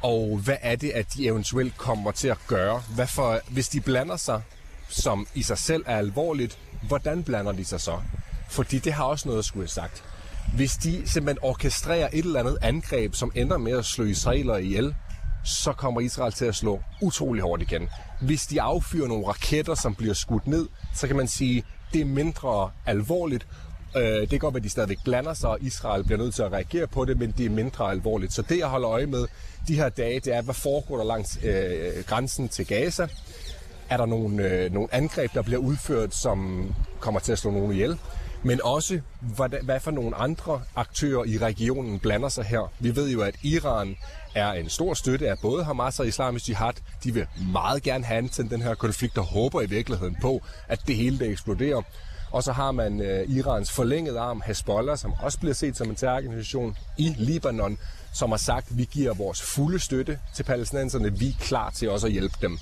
Og 0.01 0.39
hvad 0.43 0.57
er 0.61 0.75
det, 0.75 0.89
at 0.89 1.13
de 1.13 1.25
eventuelt 1.25 1.77
kommer 1.77 2.11
til 2.11 2.27
at 2.27 2.37
gøre? 2.47 2.83
Hvad 2.95 3.07
for, 3.07 3.39
hvis 3.49 3.69
de 3.69 3.81
blander 3.81 4.17
sig, 4.17 4.41
som 4.89 5.27
i 5.35 5.43
sig 5.43 5.57
selv 5.57 5.83
er 5.85 5.97
alvorligt, 5.97 6.59
hvordan 6.87 7.23
blander 7.23 7.51
de 7.51 7.65
sig 7.65 7.81
så? 7.81 7.99
Fordi 8.49 8.79
det 8.79 8.93
har 8.93 9.03
også 9.03 9.27
noget 9.27 9.39
at 9.39 9.45
skulle 9.45 9.63
have 9.63 9.69
sagt. 9.69 10.03
Hvis 10.55 10.73
de 10.73 11.09
simpelthen 11.09 11.37
orkestrerer 11.41 12.09
et 12.13 12.25
eller 12.25 12.39
andet 12.39 12.57
angreb, 12.61 13.15
som 13.15 13.31
ender 13.35 13.57
med 13.57 13.77
at 13.77 13.85
slå 13.85 14.05
israelere 14.05 14.63
ihjel, 14.63 14.95
så 15.45 15.73
kommer 15.73 16.01
Israel 16.01 16.31
til 16.33 16.45
at 16.45 16.55
slå 16.55 16.81
utrolig 17.01 17.41
hårdt 17.41 17.61
igen. 17.61 17.89
Hvis 18.21 18.47
de 18.47 18.61
affyrer 18.61 19.07
nogle 19.07 19.27
raketter, 19.27 19.75
som 19.75 19.95
bliver 19.95 20.13
skudt 20.13 20.47
ned, 20.47 20.67
så 20.95 21.07
kan 21.07 21.15
man 21.15 21.27
sige, 21.27 21.63
det 21.93 22.01
er 22.01 22.05
mindre 22.05 22.71
alvorligt. 22.85 23.47
Øh, 23.97 24.03
det 24.03 24.29
kan 24.29 24.39
godt 24.39 24.53
være, 24.53 24.59
at 24.59 24.63
de 24.63 24.69
stadigvæk 24.69 24.97
blander 25.03 25.33
sig, 25.33 25.49
og 25.49 25.57
Israel 25.61 26.03
bliver 26.03 26.17
nødt 26.17 26.35
til 26.35 26.41
at 26.41 26.51
reagere 26.51 26.87
på 26.87 27.05
det, 27.05 27.19
men 27.19 27.33
det 27.37 27.45
er 27.45 27.49
mindre 27.49 27.91
alvorligt. 27.91 28.33
Så 28.33 28.41
det, 28.41 28.57
jeg 28.57 28.67
holder 28.67 28.89
øje 28.89 29.05
med 29.05 29.25
de 29.67 29.75
her 29.75 29.89
dage, 29.89 30.19
det 30.19 30.35
er, 30.35 30.41
hvad 30.41 30.53
foregår 30.53 30.97
der 30.97 31.03
langs 31.03 31.39
øh, 31.43 32.03
grænsen 32.05 32.49
til 32.49 32.67
Gaza? 32.67 33.07
Er 33.89 33.97
der 33.97 34.05
nogle, 34.05 34.43
øh, 34.43 34.73
nogle 34.73 34.87
angreb, 34.91 35.33
der 35.33 35.41
bliver 35.41 35.59
udført, 35.59 36.15
som 36.15 36.69
kommer 36.99 37.19
til 37.19 37.31
at 37.31 37.37
slå 37.37 37.51
nogen 37.51 37.71
ihjel? 37.71 37.97
Men 38.43 38.61
også, 38.63 39.01
hvad, 39.21 39.49
hvad 39.63 39.79
for 39.79 39.91
nogle 39.91 40.15
andre 40.15 40.61
aktører 40.75 41.23
i 41.25 41.37
regionen 41.37 41.99
blander 41.99 42.29
sig 42.29 42.45
her. 42.45 42.71
Vi 42.79 42.95
ved 42.95 43.09
jo, 43.09 43.21
at 43.21 43.35
Iran 43.43 43.95
er 44.35 44.51
en 44.51 44.69
stor 44.69 44.93
støtte 44.93 45.29
af 45.29 45.35
både 45.41 45.63
Hamas 45.63 45.99
og 45.99 46.07
Islamisk 46.07 46.49
Jihad. 46.49 46.73
De 47.03 47.13
vil 47.13 47.27
meget 47.53 47.83
gerne 47.83 48.03
have 48.03 48.27
til 48.27 48.49
den 48.49 48.61
her 48.61 48.75
konflikt 48.75 49.17
og 49.17 49.23
håber 49.23 49.61
i 49.61 49.65
virkeligheden 49.65 50.17
på, 50.21 50.41
at 50.67 50.79
det 50.87 50.95
hele 50.95 51.19
det 51.19 51.29
eksploderer. 51.29 51.81
Og 52.31 52.43
så 52.43 52.51
har 52.51 52.71
man 52.71 53.01
øh, 53.01 53.29
Irans 53.29 53.71
forlængede 53.71 54.19
arm, 54.19 54.41
Hezbollah, 54.45 54.97
som 54.97 55.13
også 55.21 55.39
bliver 55.39 55.53
set 55.53 55.77
som 55.77 55.89
en 55.89 55.95
terrororganisation 55.95 56.77
i 56.97 57.15
Libanon, 57.17 57.77
som 58.13 58.29
har 58.29 58.37
sagt, 58.37 58.71
at 58.71 58.77
vi 58.77 58.87
giver 58.91 59.13
vores 59.13 59.41
fulde 59.41 59.79
støtte 59.79 60.19
til 60.35 60.43
palæstinenserne. 60.43 61.19
Vi 61.19 61.27
er 61.27 61.33
klar 61.39 61.69
til 61.69 61.89
også 61.89 62.07
at 62.07 62.13
hjælpe 62.13 62.35
dem. 62.41 62.59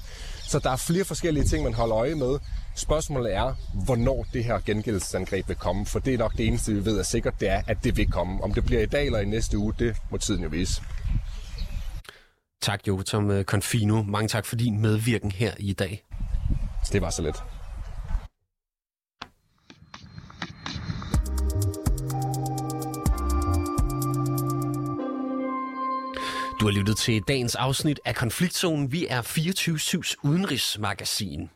Så 0.48 0.60
der 0.60 0.70
er 0.70 0.76
flere 0.76 1.06
forskellige 1.06 1.44
ting, 1.44 1.64
man 1.64 1.74
holder 1.74 1.98
øje 1.98 2.16
med. 2.16 2.40
Spørgsmålet 2.78 3.36
er, 3.36 3.54
hvornår 3.86 4.26
det 4.34 4.44
her 4.44 4.60
gengældelsesangreb 4.66 5.48
vil 5.48 5.56
komme, 5.56 5.86
for 5.86 6.00
det 6.00 6.14
er 6.14 6.18
nok 6.18 6.38
det 6.38 6.48
eneste, 6.48 6.74
vi 6.74 6.86
ved 6.86 7.00
er 7.00 7.04
sikkert, 7.04 7.34
det 7.40 7.50
er, 7.50 7.62
at 7.68 7.78
det 7.84 7.98
vil 7.98 8.12
komme. 8.12 8.44
Om 8.44 8.54
det 8.54 8.66
bliver 8.66 8.82
i 8.82 8.86
dag 8.86 9.06
eller 9.06 9.20
i 9.20 9.26
næste 9.26 9.58
uge, 9.58 9.74
det 9.80 9.96
må 10.12 10.18
tiden 10.18 10.44
jo 10.44 10.50
vise. 10.50 10.82
Tak, 12.62 12.88
Jotam 12.88 13.44
Confino. 13.44 14.04
Mange 14.04 14.28
tak 14.28 14.46
for 14.46 14.56
din 14.56 14.82
medvirken 14.82 15.32
her 15.32 15.52
i 15.60 15.74
dag. 15.74 16.06
Det 16.92 17.02
var 17.02 17.10
så 17.10 17.22
lidt. 17.22 17.44
Har 26.68 26.74
lyttet 26.74 26.98
til 26.98 27.22
dagens 27.28 27.56
afsnit 27.56 28.00
af 28.06 28.16
Konfliktzonen. 28.16 28.92
Vi 28.92 29.08
er 29.10 29.22
24-7's 29.22 30.16
udenrigsmagasin. 30.24 31.50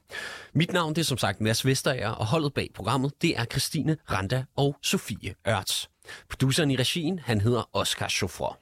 Mit 0.53 0.73
navn 0.73 0.95
det 0.95 1.01
er 1.01 1.05
som 1.05 1.17
sagt 1.17 1.41
Mads 1.41 1.65
Vesterager, 1.65 2.09
og 2.09 2.25
holdet 2.25 2.53
bag 2.53 2.69
programmet 2.75 3.21
det 3.21 3.37
er 3.37 3.45
Christine 3.45 3.97
Randa 4.11 4.45
og 4.55 4.75
Sofie 4.81 5.35
Ørts. 5.47 5.89
Produceren 6.29 6.71
i 6.71 6.75
regien, 6.75 7.19
han 7.19 7.41
hedder 7.41 7.69
Oscar 7.73 8.07
Chauffeur. 8.07 8.59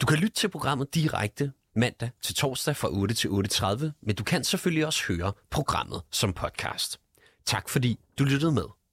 Du 0.00 0.06
kan 0.06 0.18
lytte 0.18 0.36
til 0.36 0.48
programmet 0.48 0.94
direkte 0.94 1.52
mandag 1.76 2.10
til 2.22 2.34
torsdag 2.34 2.76
fra 2.76 2.88
8 2.90 3.14
til 3.14 3.28
8.30, 3.28 3.90
men 4.02 4.14
du 4.14 4.24
kan 4.24 4.44
selvfølgelig 4.44 4.86
også 4.86 5.02
høre 5.08 5.32
programmet 5.50 6.02
som 6.10 6.32
podcast. 6.32 7.00
Tak 7.46 7.68
fordi 7.68 7.98
du 8.18 8.24
lyttede 8.24 8.52
med. 8.52 8.83